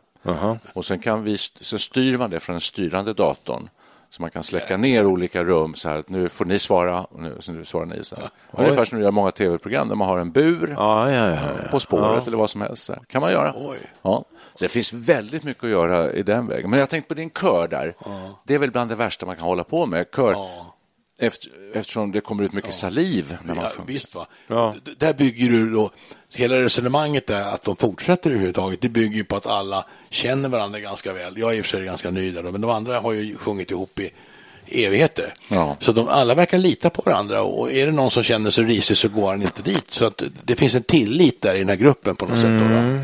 Och 0.73 0.85
sen, 0.85 0.99
kan 0.99 1.23
vi, 1.23 1.37
sen 1.37 1.79
styr 1.79 2.17
man 2.17 2.29
det 2.29 2.39
från 2.39 2.53
den 2.53 2.61
styrande 2.61 3.13
datorn. 3.13 3.69
Så 4.11 4.21
man 4.21 4.31
kan 4.31 4.43
släcka 4.43 4.77
ner 4.77 5.05
olika 5.05 5.43
rum 5.43 5.75
så 5.75 5.89
här 5.89 5.97
att 5.97 6.09
nu 6.09 6.29
får 6.29 6.45
ni 6.45 6.59
svara 6.59 7.03
och 7.03 7.19
nu, 7.19 7.37
så 7.39 7.51
nu 7.51 7.65
svarar 7.65 7.85
ni. 7.85 8.03
Så 8.03 8.15
här. 8.15 8.29
Ungefär 8.51 8.85
som 8.85 8.97
du 8.97 9.03
gör 9.03 9.11
många 9.11 9.31
tv-program 9.31 9.87
där 9.87 9.95
man 9.95 10.07
har 10.07 10.17
en 10.17 10.31
bur 10.31 10.73
Ja, 10.77 11.11
ja, 11.11 11.27
ja. 11.29 11.35
ja. 11.35 11.71
På 11.71 11.79
spåret 11.79 12.27
eller 12.27 12.37
vad 12.37 12.49
som 12.49 12.61
helst. 12.61 12.83
Så 12.83 12.93
här. 12.93 13.01
kan 13.07 13.21
man 13.21 13.31
göra. 13.31 13.53
Oj. 13.55 13.77
Ja. 14.01 14.25
Så 14.55 14.65
det 14.65 14.69
finns 14.69 14.93
väldigt 14.93 15.43
mycket 15.43 15.63
att 15.63 15.69
göra 15.69 16.13
i 16.13 16.23
den 16.23 16.47
vägen. 16.47 16.69
Men 16.69 16.79
jag 16.79 16.89
tänkte 16.89 17.07
på 17.07 17.13
din 17.13 17.29
kör 17.29 17.67
där. 17.67 17.95
Det 18.43 18.53
är 18.55 18.59
väl 18.59 18.71
bland 18.71 18.89
det 18.89 18.95
värsta 18.95 19.25
man 19.25 19.35
kan 19.35 19.45
hålla 19.45 19.63
på 19.63 19.85
med. 19.85 20.05
Kör. 20.15 20.35
Efter, 21.21 21.49
eftersom 21.73 22.11
det 22.11 22.21
kommer 22.21 22.43
ut 22.43 22.53
mycket 22.53 22.73
saliv 22.73 23.37
när 23.45 23.55
man 23.55 23.63
Ja, 23.63 23.69
sjunger. 23.69 23.87
visst 23.93 24.15
va. 24.15 24.27
Ja. 24.47 24.75
D- 24.85 24.91
Där 24.97 25.13
bygger 25.13 25.49
du 25.49 25.69
då, 25.71 25.91
hela 26.35 26.55
resonemanget 26.61 27.27
där 27.27 27.53
att 27.53 27.63
de 27.63 27.75
fortsätter 27.75 28.29
överhuvudtaget, 28.29 28.81
det 28.81 28.89
bygger 28.89 29.15
ju 29.17 29.23
på 29.23 29.35
att 29.35 29.45
alla 29.45 29.85
känner 30.09 30.49
varandra 30.49 30.79
ganska 30.79 31.13
väl. 31.13 31.37
Jag 31.37 31.51
är 31.53 31.57
i 31.57 31.61
och 31.61 31.65
för 31.65 31.77
sig 31.77 31.85
ganska 31.85 32.11
ny 32.11 32.31
där, 32.31 32.43
då, 32.43 32.51
men 32.51 32.61
de 32.61 32.69
andra 32.71 32.99
har 32.99 33.11
ju 33.13 33.37
sjungit 33.37 33.71
ihop 33.71 33.99
i 33.99 34.11
evigheter. 34.85 35.33
Ja. 35.49 35.77
Så 35.79 35.91
de 35.91 36.07
alla 36.07 36.35
verkar 36.35 36.57
lita 36.57 36.89
på 36.89 37.01
varandra 37.05 37.41
och 37.41 37.71
är 37.71 37.85
det 37.85 37.91
någon 37.91 38.11
som 38.11 38.23
känner 38.23 38.49
sig 38.51 38.63
risig 38.63 38.97
så 38.97 39.09
går 39.09 39.29
han 39.29 39.41
inte 39.41 39.61
dit. 39.61 39.85
Så 39.89 40.05
att 40.05 40.23
det 40.43 40.55
finns 40.55 40.75
en 40.75 40.83
tillit 40.83 41.41
där 41.41 41.55
i 41.55 41.59
den 41.59 41.69
här 41.69 41.75
gruppen 41.75 42.15
på 42.15 42.25
något 42.25 42.39
sätt. 42.41 42.59
Då, 42.59 42.65
va? 42.65 42.99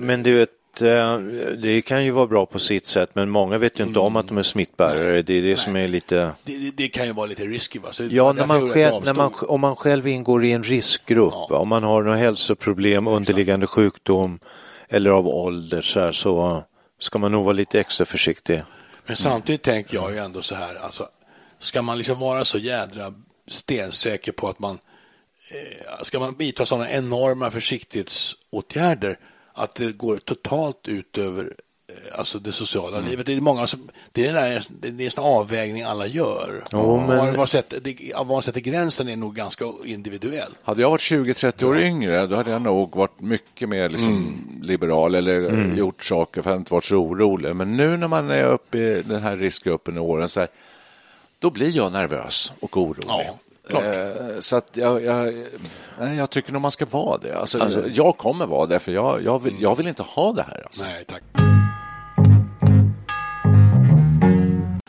Men 0.00 0.22
du 0.22 0.46
eh, 0.82 1.18
det 1.58 1.82
kan 1.82 2.04
ju 2.04 2.10
vara 2.10 2.26
bra 2.26 2.46
på 2.46 2.58
sitt 2.58 2.86
sätt, 2.86 3.10
men 3.12 3.30
många 3.30 3.58
vet 3.58 3.80
ju 3.80 3.84
inte 3.84 4.00
om 4.00 4.16
att 4.16 4.28
de 4.28 4.38
är 4.38 4.42
smittbärare. 4.42 5.22
Det 5.22 5.34
är 5.34 5.42
det 5.42 5.56
som 5.56 5.76
är 5.76 5.88
lite... 5.88 6.32
Det, 6.44 6.58
det, 6.58 6.70
det 6.76 6.88
kan 6.88 7.06
ju 7.06 7.12
vara 7.12 7.26
lite 7.26 7.44
risky. 7.44 7.78
Va? 7.78 7.92
Så 7.92 8.04
Ja, 8.10 8.32
när 8.32 8.46
man 8.46 8.70
själv, 8.70 9.04
när 9.04 9.14
man, 9.14 9.32
om 9.40 9.60
man 9.60 9.76
själv 9.76 10.06
ingår 10.06 10.44
i 10.44 10.52
en 10.52 10.62
riskgrupp, 10.62 11.50
om 11.50 11.68
man 11.68 11.82
har 11.82 12.02
några 12.02 12.16
hälsoproblem, 12.16 13.06
underliggande 13.06 13.66
sjukdom 13.66 14.38
eller 14.88 15.10
av 15.10 15.28
ålder 15.28 15.82
så, 15.82 16.00
här, 16.00 16.12
så 16.12 16.64
ska 16.98 17.18
man 17.18 17.32
nog 17.32 17.44
vara 17.44 17.52
lite 17.52 17.80
extra 17.80 18.06
försiktig. 18.06 18.62
Men 19.06 19.16
samtidigt 19.16 19.62
tänker 19.62 19.94
jag 19.94 20.12
ju 20.12 20.18
ändå 20.18 20.42
så 20.42 20.54
här, 20.54 20.74
alltså, 20.74 21.06
ska 21.58 21.82
man 21.82 21.98
liksom 21.98 22.20
vara 22.20 22.44
så 22.44 22.58
jädra 22.58 23.14
stensäker 23.48 24.32
på 24.32 24.48
att 24.48 24.58
man 24.58 24.78
eh, 25.50 26.02
ska 26.02 26.18
man 26.18 26.34
vidta 26.38 26.66
sådana 26.66 26.90
enorma 26.90 27.50
försiktighetsåtgärder 27.50 29.18
att 29.56 29.74
det 29.74 29.92
går 29.92 30.16
totalt 30.16 30.88
ut 30.88 31.18
över 31.18 31.42
eh, 31.88 32.18
alltså 32.18 32.38
det 32.38 32.52
sociala 32.52 32.96
Mm. 32.98 33.10
livet. 33.10 33.26
Det 33.26 33.32
är 33.32 33.40
många 33.40 33.66
som, 33.66 33.88
det 34.12 34.26
är, 34.26 34.32
där, 34.32 34.64
det 34.68 35.06
är 35.06 35.18
en 35.18 35.24
avvägning 35.24 35.82
alla 35.82 36.06
gör. 36.06 36.64
Jo, 36.72 36.96
men- 37.06 37.18
Var, 37.18 37.32
var, 37.32 37.46
sätter, 37.46 37.80
det, 37.80 38.12
var 38.24 38.40
sätter 38.42 38.60
gränsen 38.60 39.08
är 39.08 39.16
nog 39.16 39.34
ganska 39.34 39.64
individuell. 39.84 40.52
Hade 40.62 40.80
jag 40.80 40.90
varit 40.90 41.00
20-30 41.00 41.64
år 41.64 41.78
yngre, 41.78 42.26
då 42.26 42.36
hade 42.36 42.50
jag 42.50 42.62
nog 42.62 42.96
varit 42.96 43.20
mycket 43.20 43.68
mer 43.68 43.88
liksom 43.88 44.38
liberal 44.62 45.14
eller 45.14 45.74
gjort 45.76 46.04
saker 46.04 46.42
för 46.42 46.50
att 46.50 46.56
inte 46.56 46.72
varit 46.72 46.84
så 46.84 46.96
orolig. 46.96 47.56
Men 47.56 47.76
nu 47.76 47.96
när 47.96 48.08
man 48.08 48.30
är 48.30 48.44
uppe 48.44 48.78
i 48.78 49.02
den 49.06 49.22
här 49.22 49.36
riskgruppen 49.36 49.96
i 49.96 50.00
åren, 50.00 50.28
så 50.28 50.40
här, 50.40 50.48
då 51.38 51.50
blir 51.50 51.76
jag 51.76 51.92
nervös 51.92 52.52
och 52.60 52.76
orolig. 52.76 53.04
Ja. 53.08 53.38
Eh, 53.70 54.38
Så 54.38 54.56
att 54.56 54.76
jag, 54.76 55.04
jag, 55.04 55.34
nej, 56.00 56.16
jag 56.16 56.30
tycker 56.30 56.52
nog 56.52 56.62
man 56.62 56.70
ska 56.70 56.86
vara 56.86 57.18
det. 57.18 57.34
Alltså, 57.38 57.84
jag 57.94 58.18
kommer 58.18 58.46
vara 58.46 58.66
det, 58.66 58.78
för 58.78 58.92
jag, 58.92 59.22
jag, 59.24 59.42
vill, 59.42 59.54
jag 59.60 59.76
vill 59.76 59.88
inte 59.88 60.02
ha 60.02 60.32
det 60.32 60.42
här. 60.42 60.62
Alltså. 60.64 60.84
Nej, 60.84 61.04
tack. 61.08 61.22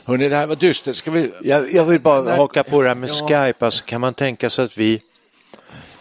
Hörrni, 0.06 0.30
det 0.30 0.36
här 0.36 0.48
var 0.48 0.56
dystert. 0.56 0.96
Ska 0.96 1.12
vi... 1.12 1.32
Jag, 1.44 1.74
jag 1.74 1.86
vill 1.86 2.02
bara 2.02 2.22
Nej. 2.22 2.38
haka 2.38 2.64
på 2.64 2.82
det 2.82 2.88
här 2.88 2.96
med 2.96 3.10
Ja. 3.10 3.28
Skype. 3.28 3.66
Alltså, 3.66 3.86
kan 3.86 4.02
man 4.02 4.14
tänka 4.14 4.50
sig 4.50 4.66
att 4.66 4.78
vi, 4.78 5.02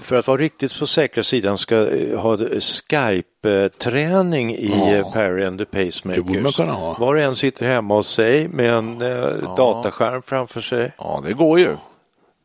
för 0.00 0.16
att 0.18 0.26
vara 0.26 0.36
riktigt 0.38 0.78
på 0.78 0.86
säkra 0.86 1.22
sidan, 1.22 1.58
ska 1.58 1.88
eh, 1.90 2.18
ha 2.20 2.36
Skype-träning 2.60 4.54
i 4.54 4.72
Ja. 4.78 4.90
ja. 4.92 5.10
Perry 5.10 5.44
and 5.44 5.58
the 5.58 5.64
Pacemakers? 5.64 6.16
Det 6.16 6.22
borde 6.22 6.40
man 6.40 6.52
kunna 6.52 6.72
ha. 6.72 6.96
Var 6.98 7.14
och 7.14 7.20
en 7.20 7.36
sitter 7.36 7.66
hemma 7.66 7.94
hos 7.94 8.08
sig 8.14 8.48
med 8.48 8.72
en 8.72 9.00
eh, 9.02 9.54
dataskärm 9.56 10.22
framför 10.22 10.60
sig. 10.60 10.92
Ja, 10.98 11.22
det 11.26 11.32
går 11.32 11.58
ju. 11.58 11.76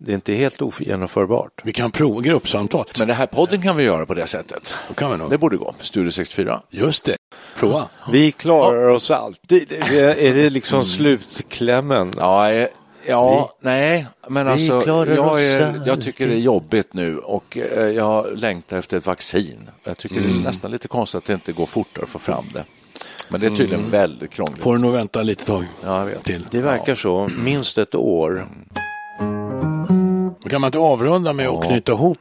Det 0.03 0.11
är 0.11 0.15
inte 0.15 0.33
helt 0.33 0.61
ogenomförbart. 0.61 1.61
Vi 1.63 1.73
kan 1.73 1.91
prova 1.91 2.21
gruppsamtal. 2.21 2.85
Men 2.99 3.07
det 3.07 3.13
här 3.13 3.25
podden 3.25 3.61
kan 3.61 3.77
vi 3.77 3.83
göra 3.83 4.05
på 4.05 4.13
det 4.13 4.27
sättet. 4.27 4.73
Då 4.87 4.93
kan 4.93 5.11
vi 5.11 5.17
nog. 5.17 5.29
Det 5.29 5.37
borde 5.37 5.57
gå. 5.57 5.75
Studio 5.79 6.11
64. 6.11 6.61
Just 6.69 7.03
det. 7.03 7.15
Prova. 7.59 7.89
Vi 8.11 8.31
klarar 8.31 8.87
oss 8.87 9.11
alltid. 9.11 9.71
Är 9.71 10.33
det 10.33 10.49
liksom 10.49 10.83
slutklämmen? 10.83 12.13
Ja, 12.17 12.51
eh, 12.51 12.67
ja 13.07 13.49
nej, 13.61 14.07
men 14.29 14.45
Vi 14.45 14.51
alltså 14.51 14.81
klarar 14.81 15.19
oss 15.19 15.41
jag, 15.41 15.43
är, 15.45 15.81
jag 15.85 16.03
tycker 16.03 16.27
det 16.27 16.33
är 16.35 16.39
jobbigt 16.39 16.93
nu 16.93 17.17
och 17.17 17.57
eh, 17.57 17.87
jag 17.89 18.37
längtar 18.37 18.77
efter 18.77 18.97
ett 18.97 19.05
vaccin. 19.05 19.69
Jag 19.83 19.97
tycker 19.97 20.15
det 20.15 20.21
Mm. 20.25 20.39
är 20.39 20.43
nästan 20.43 20.71
lite 20.71 20.87
konstigt 20.87 21.17
att 21.17 21.25
det 21.25 21.33
inte 21.33 21.51
går 21.51 21.65
fortare 21.65 22.03
att 22.03 22.09
få 22.09 22.19
fram 22.19 22.45
det. 22.53 22.63
Men 23.29 23.41
det 23.41 23.47
är 23.47 23.51
tydligen 23.55 23.89
väldigt 23.91 24.31
krångligt. 24.31 24.63
Får 24.63 24.73
du 24.75 24.79
nog 24.81 24.91
vänta 24.93 25.21
lite 25.23 25.45
tag 25.45 25.63
Ja, 25.85 25.97
jag 25.99 26.05
vet. 26.05 26.23
till. 26.23 26.47
Det 26.51 26.61
verkar 26.61 26.95
så. 26.95 27.29
Minst 27.37 27.77
ett 27.77 27.95
år. 27.95 28.47
Men 30.39 30.49
kan 30.49 30.61
man 30.61 30.67
inte 30.67 30.79
avrunda 30.79 31.33
med 31.33 31.47
att 31.47 31.65
knyta 31.65 31.91
ihop 31.91 32.17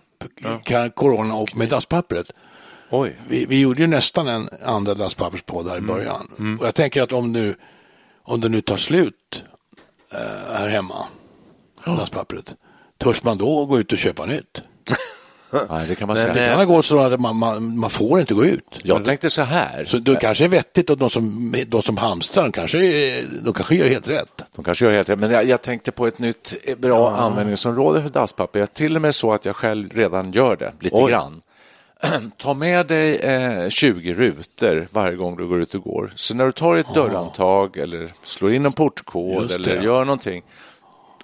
corona 0.94 1.34
och 1.34 1.56
med 1.56 1.68
dasspappret? 1.68 2.32
Oj. 2.90 3.16
Vi, 3.28 3.46
vi 3.46 3.60
gjorde 3.60 3.80
ju 3.80 3.86
nästan 3.86 4.28
en 4.28 4.48
andra 4.64 4.94
dasspapperspodd 4.94 5.68
här 5.68 5.78
i 5.78 5.80
början. 5.80 6.56
Och 6.60 6.66
jag 6.66 6.74
tänker 6.74 7.02
att 7.02 7.12
om, 7.12 7.32
nu, 7.32 7.56
om 8.22 8.40
det 8.40 8.48
nu 8.48 8.60
tar 8.60 8.76
slut 8.76 9.44
eh, 10.12 10.52
här 10.52 10.68
hemma, 10.68 11.06
dasspappret, 11.84 12.54
törs 12.98 13.22
man 13.22 13.38
då 13.38 13.66
gå 13.66 13.78
ut 13.78 13.92
och 13.92 13.98
köpa 13.98 14.26
nytt? 14.26 14.62
Nej, 15.70 15.84
det 15.88 15.94
kan 15.94 16.06
man 16.08 16.16
Det 16.16 16.22
säga. 16.22 16.56
kan 16.56 16.68
gå 16.68 16.82
så 16.82 16.98
att 16.98 17.20
man, 17.20 17.36
man, 17.36 17.78
man 17.78 17.90
får 17.90 18.20
inte 18.20 18.34
gå 18.34 18.44
ut. 18.44 18.64
Jag 18.82 19.04
tänkte 19.04 19.30
så 19.30 19.42
här. 19.42 19.84
Så 19.84 19.96
det 19.96 20.16
kanske 20.16 20.44
är 20.44 20.48
vettigt 20.48 20.90
att 20.90 20.98
de 20.98 21.10
som, 21.10 21.54
de 21.68 21.82
som 21.82 21.96
hamstrar, 21.96 22.42
de 22.44 22.52
kanske, 22.52 22.78
de 23.42 23.52
kanske 23.54 23.74
gör 23.74 23.88
helt 23.88 24.08
rätt. 24.08 24.44
De 24.56 24.64
kanske 24.64 24.84
gör 24.84 24.92
helt 24.92 25.08
rätt, 25.08 25.18
men 25.18 25.30
jag, 25.30 25.44
jag 25.44 25.62
tänkte 25.62 25.92
på 25.92 26.06
ett 26.06 26.18
nytt 26.18 26.54
eh, 26.64 26.76
bra 26.78 27.10
användningsområde 27.16 28.02
för 28.02 28.08
dasspapper. 28.08 28.66
Till 28.66 28.96
och 28.96 29.02
med 29.02 29.14
så 29.14 29.32
att 29.32 29.44
jag 29.44 29.56
själv 29.56 29.90
redan 29.94 30.32
gör 30.32 30.56
det 30.56 30.72
lite 30.80 30.96
Oj. 30.96 31.10
grann. 31.10 31.42
Ta 32.38 32.54
med 32.54 32.86
dig 32.86 33.16
eh, 33.16 33.68
20 33.68 34.14
rutor 34.14 34.88
varje 34.90 35.16
gång 35.16 35.36
du 35.36 35.46
går 35.46 35.60
ut 35.60 35.74
och 35.74 35.82
går. 35.82 36.12
Så 36.16 36.34
när 36.34 36.46
du 36.46 36.52
tar 36.52 36.76
ett 36.76 36.94
dörrhandtag 36.94 37.76
eller 37.76 38.12
slår 38.22 38.52
in 38.52 38.66
en 38.66 38.72
portkod 38.72 39.50
eller 39.50 39.76
det. 39.76 39.84
gör 39.84 40.04
någonting, 40.04 40.42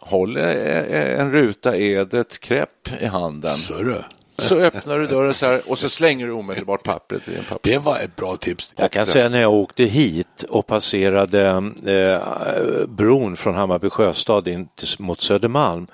håll 0.07 0.37
eh, 0.37 1.21
en 1.21 1.33
ruta 1.33 1.77
edet 1.77 2.41
krepp 2.41 2.89
i 3.01 3.07
handen. 3.07 3.57
Sörre. 3.57 4.05
Så 4.39 4.57
öppnar 4.57 4.99
du 4.99 5.07
dörren 5.07 5.35
så 5.35 5.47
här 5.47 5.61
och 5.67 5.79
så 5.79 5.89
slänger 5.89 6.27
du 6.27 6.33
omedelbart 6.33 6.83
pappret 6.83 7.29
i 7.29 7.37
en 7.37 7.45
papper. 7.45 7.71
Det 7.71 7.79
var 7.79 7.99
ett 7.99 8.17
bra 8.17 8.37
tips. 8.37 8.75
Jag 8.77 8.91
kan 8.91 9.07
säga 9.07 9.29
när 9.29 9.41
jag 9.41 9.53
åkte 9.53 9.85
hit 9.85 10.43
och 10.49 10.67
passerade 10.67 11.47
eh, 11.87 12.87
bron 12.89 13.37
från 13.37 13.55
Hammarby 13.55 13.91
sjöstad 13.91 14.49
in 14.49 14.69
till, 14.77 14.89
mot 14.99 15.21
Södermalm 15.21 15.87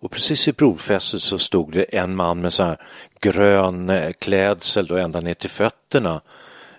och 0.00 0.10
precis 0.10 0.48
i 0.48 0.52
brofästet 0.52 1.22
så 1.22 1.38
stod 1.38 1.72
det 1.72 1.82
en 1.82 2.16
man 2.16 2.40
med 2.40 2.52
så 2.52 2.62
här 2.62 2.80
grön 3.20 3.90
eh, 3.90 4.12
klädsel 4.12 4.86
då 4.86 4.96
ända 4.96 5.20
ner 5.20 5.34
till 5.34 5.50
fötterna 5.50 6.20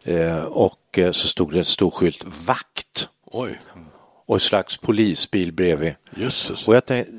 eh, 0.04 0.44
och 0.44 0.98
eh, 0.98 1.12
så 1.12 1.28
stod 1.28 1.54
det 1.54 1.60
en 1.60 1.66
stor 1.66 1.92
skylt 1.92 2.24
vakt 2.48 3.10
Oj, 3.32 3.60
och 4.30 4.36
en 4.36 4.40
slags 4.40 4.78
polisbil 4.78 5.54
bredvid. 5.54 5.96
jösses. 6.16 6.68
Och 6.68 6.76
jag, 6.76 6.86
tänkte, 6.86 7.14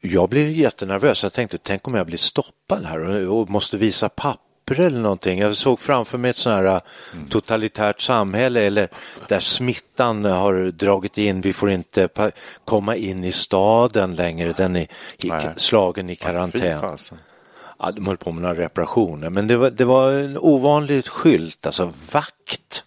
jag 0.00 0.28
blev 0.28 0.50
jättenervös. 0.50 1.22
Jag 1.22 1.32
tänkte, 1.32 1.58
tänk 1.58 1.88
om 1.88 1.94
jag 1.94 2.06
blir 2.06 2.18
stoppad 2.18 2.84
här 2.84 3.00
och, 3.00 3.40
och 3.40 3.50
måste 3.50 3.76
visa 3.76 4.08
papper 4.08 4.80
eller 4.80 5.00
någonting. 5.00 5.38
Jag 5.38 5.56
såg 5.56 5.80
framför 5.80 6.18
mig 6.18 6.30
ett 6.30 6.36
sånt 6.36 6.56
här 6.56 6.74
äh, 6.74 6.80
totalitärt 7.30 8.00
samhälle 8.00 8.62
eller 8.62 8.88
där 9.28 9.40
smittan 9.40 10.24
har 10.24 10.70
dragit 10.70 11.18
in. 11.18 11.40
Vi 11.40 11.52
får 11.52 11.70
inte 11.70 12.08
komma 12.64 12.96
in 12.96 13.24
i 13.24 13.32
staden 13.32 14.14
längre. 14.14 14.52
Den 14.56 14.76
är 14.76 14.86
slagen 15.58 16.10
i 16.10 16.16
karantän. 16.16 16.96
Ja, 17.78 17.90
de 17.92 18.06
höll 18.06 18.16
på 18.16 18.32
med 18.32 18.42
några 18.42 18.54
reparationer, 18.54 19.30
men 19.30 19.46
det 19.46 19.56
var, 19.56 19.70
det 19.70 19.84
var 19.84 20.12
en 20.12 20.38
ovanlig 20.38 21.06
skylt, 21.06 21.66
alltså 21.66 21.92
vakt. 22.12 22.84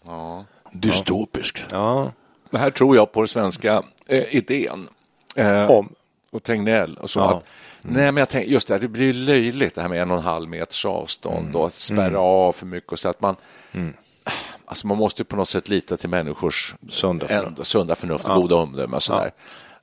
Dystopiskt. 0.72 1.68
Ja, 1.72 2.12
Det 2.54 2.60
här 2.60 2.72
tror 2.72 2.96
jag 2.96 3.12
på 3.12 3.22
den 3.22 3.28
svenska 3.28 3.84
eh, 4.08 4.36
idén. 4.36 4.90
Eh, 5.36 5.72
Om. 5.72 5.94
Och 6.32 6.44
Tegnell 6.44 6.98
och 6.98 7.10
så. 7.10 7.20
Ja. 7.20 7.32
Att, 7.38 7.44
nej, 7.82 8.12
men 8.12 8.18
jag 8.18 8.30
tänker, 8.30 8.52
just 8.52 8.68
det, 8.68 8.74
här, 8.74 8.82
det 8.82 8.88
blir 8.88 9.14
löjligt 9.14 9.76
det 9.76 9.82
här 9.82 9.90
med 9.90 10.02
en 10.02 10.12
och 10.12 10.18
en 10.18 10.24
halv 10.24 10.50
meters 10.50 10.86
avstånd 10.86 11.56
och 11.56 11.68
att 11.68 11.74
spärra 11.74 12.20
av 12.20 12.52
för 12.52 12.66
mycket 12.66 12.92
och 12.92 13.00
så 13.00 13.10
att 13.10 13.22
man 13.22 13.36
Alltså 14.66 14.88
man 14.88 14.98
måste 14.98 15.24
på 15.24 15.36
något 15.36 15.50
sätt 15.50 15.70
lita 15.70 15.98
till 15.98 16.10
människors 16.10 16.76
Sunda 16.90 17.26
förnuft. 17.26 17.66
sunda 17.68 17.96
förnuft, 17.96 18.24
goda 18.28 18.56
omdöme 18.56 18.96
och 18.96 19.04
sådär. 19.04 19.32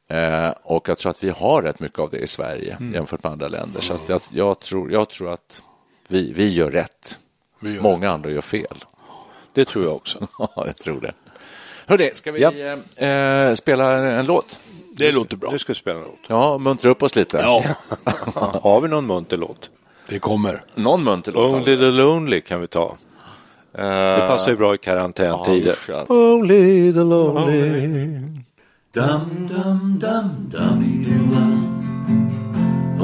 Eh, 0.08 0.54
och 0.62 0.88
jag 0.88 0.98
tror 0.98 1.10
att 1.10 1.24
vi 1.24 1.30
har 1.30 1.62
rätt 1.62 1.80
mycket 1.80 1.98
av 1.98 2.10
det 2.10 2.18
i 2.18 2.26
Sverige 2.26 2.76
jämfört 2.94 3.22
med 3.22 3.32
andra 3.32 3.48
länder. 3.48 3.80
Så 3.80 3.94
att 3.94 4.08
jag, 4.08 4.20
jag, 4.30 4.60
tror, 4.60 4.92
jag 4.92 5.08
tror 5.10 5.32
att 5.32 5.62
vi, 6.08 6.32
vi 6.32 6.48
gör 6.48 6.70
rätt. 6.70 7.18
Vi 7.60 7.74
gör 7.74 7.82
Många 7.82 8.10
andra 8.10 8.30
gör 8.30 8.40
fel. 8.40 8.84
det 9.52 9.64
tror 9.64 9.84
jag 9.84 9.94
också. 9.96 10.28
Ja, 10.38 10.52
jag 10.66 10.76
tror 10.76 11.00
det. 11.00 11.12
Hörde, 11.90 12.10
ska 12.14 12.32
vi 12.32 12.40
Japp. 12.40 12.54
eh, 12.96 13.54
spela 13.54 13.96
en, 13.96 14.26
låt? 14.26 14.58
Det 14.96 15.12
låter 15.12 15.36
bra. 15.36 15.50
Nu 15.50 15.58
ska 15.58 15.72
vi 15.72 15.78
spela 15.78 15.98
en 15.98 16.04
låt. 16.04 16.18
Ja, 16.28 16.58
muntra 16.58 16.90
upp 16.90 17.02
oss 17.02 17.16
lite. 17.16 17.36
Ja, 17.36 17.62
Har 18.62 18.80
vi 18.80 18.88
någon 18.88 19.06
munter 19.06 19.36
låt? 19.36 19.70
det 20.08 20.18
kommer. 20.18 20.64
Någon 20.74 21.04
munter 21.04 21.32
låt. 21.32 21.52
Only 21.52 21.76
the 21.76 21.90
lonely 21.90 22.40
kan 22.40 22.60
vi 22.60 22.66
ta. 22.66 22.96
Det 23.72 24.24
passar 24.28 24.50
ju 24.50 24.56
bra 24.56 24.74
i 24.74 24.78
karantäntider. 24.78 25.76
Ja, 25.88 26.04
Only 26.08 26.92
the 26.92 26.98
lonely. 26.98 27.86
Dum 28.94 29.48
dum 29.48 29.98
dum 30.00 30.50
dummy 30.50 31.04
doo 31.04 31.40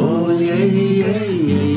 Oh 0.01 0.43
yeah 0.43 0.61
yeah 0.61 0.93
yeah 0.93 1.23
yeah 1.23 1.67
yeah. 1.69 1.76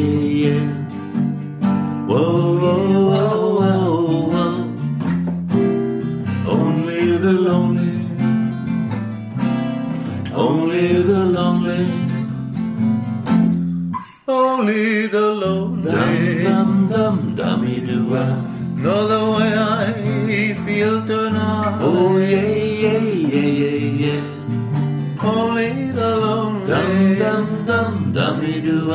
Doo 18.09 18.49
Know 18.81 19.07
the 19.07 19.23
way 19.37 19.53
I 19.53 20.53
feel 20.53 21.05
tonight. 21.05 21.79
Oh 21.81 22.17
yeah 22.17 22.41
yeah 22.85 22.99
yeah 23.35 23.51
yeah 23.63 24.05
yeah. 24.05 25.21
Only 25.21 25.91
the 25.91 26.15
lonely. 26.15 26.65
Dum 26.65 27.19
dum 27.19 27.65
dum 27.65 28.13
dummy 28.13 28.61
doo 28.61 28.87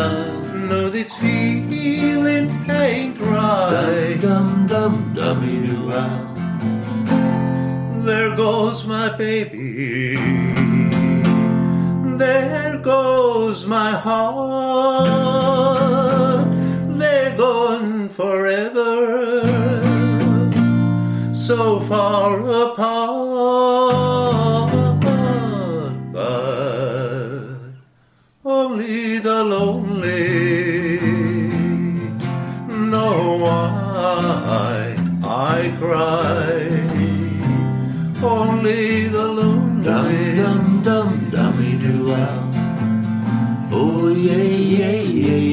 Know 0.68 0.88
this 0.88 1.12
feeling 1.18 2.48
ain't 2.68 3.20
right. 3.20 4.16
Dum 4.20 4.66
dum 4.66 4.66
dum 4.66 5.12
dummy 5.14 5.66
doo 5.66 5.90
There 8.07 8.37
goes 8.37 8.87
my 8.87 9.14
baby. 9.16 10.16
There 12.16 12.79
goes 12.79 13.66
my 13.66 13.92
heart. 13.92 15.53
Far 21.88 22.38
apart. 22.64 23.61
But 26.12 27.44
only 28.44 29.18
the 29.18 29.44
lonely 29.44 31.01
know 32.90 33.16
why 33.44 34.97
I 35.23 35.73
cry. 35.79 36.55
Only 38.23 39.09
the 39.09 39.27
lonely. 39.38 39.64
Dum 39.85 40.09
dum 40.37 40.83
dum 40.83 41.31
dummy 41.31 41.73
doo 41.77 42.09
Oh 43.70 44.09
yeah 44.09 44.33
yeah 44.33 44.88
yeah 44.88 45.03
yeah 45.03 45.37
yeah. 45.37 45.43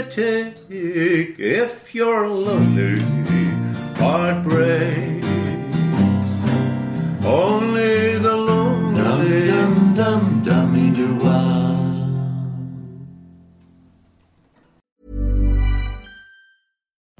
Take 0.00 0.54
if 0.70 1.94
you're 1.94 2.28
lonely. 2.28 3.02
Heartbreak, 3.98 5.22
only 7.24 8.01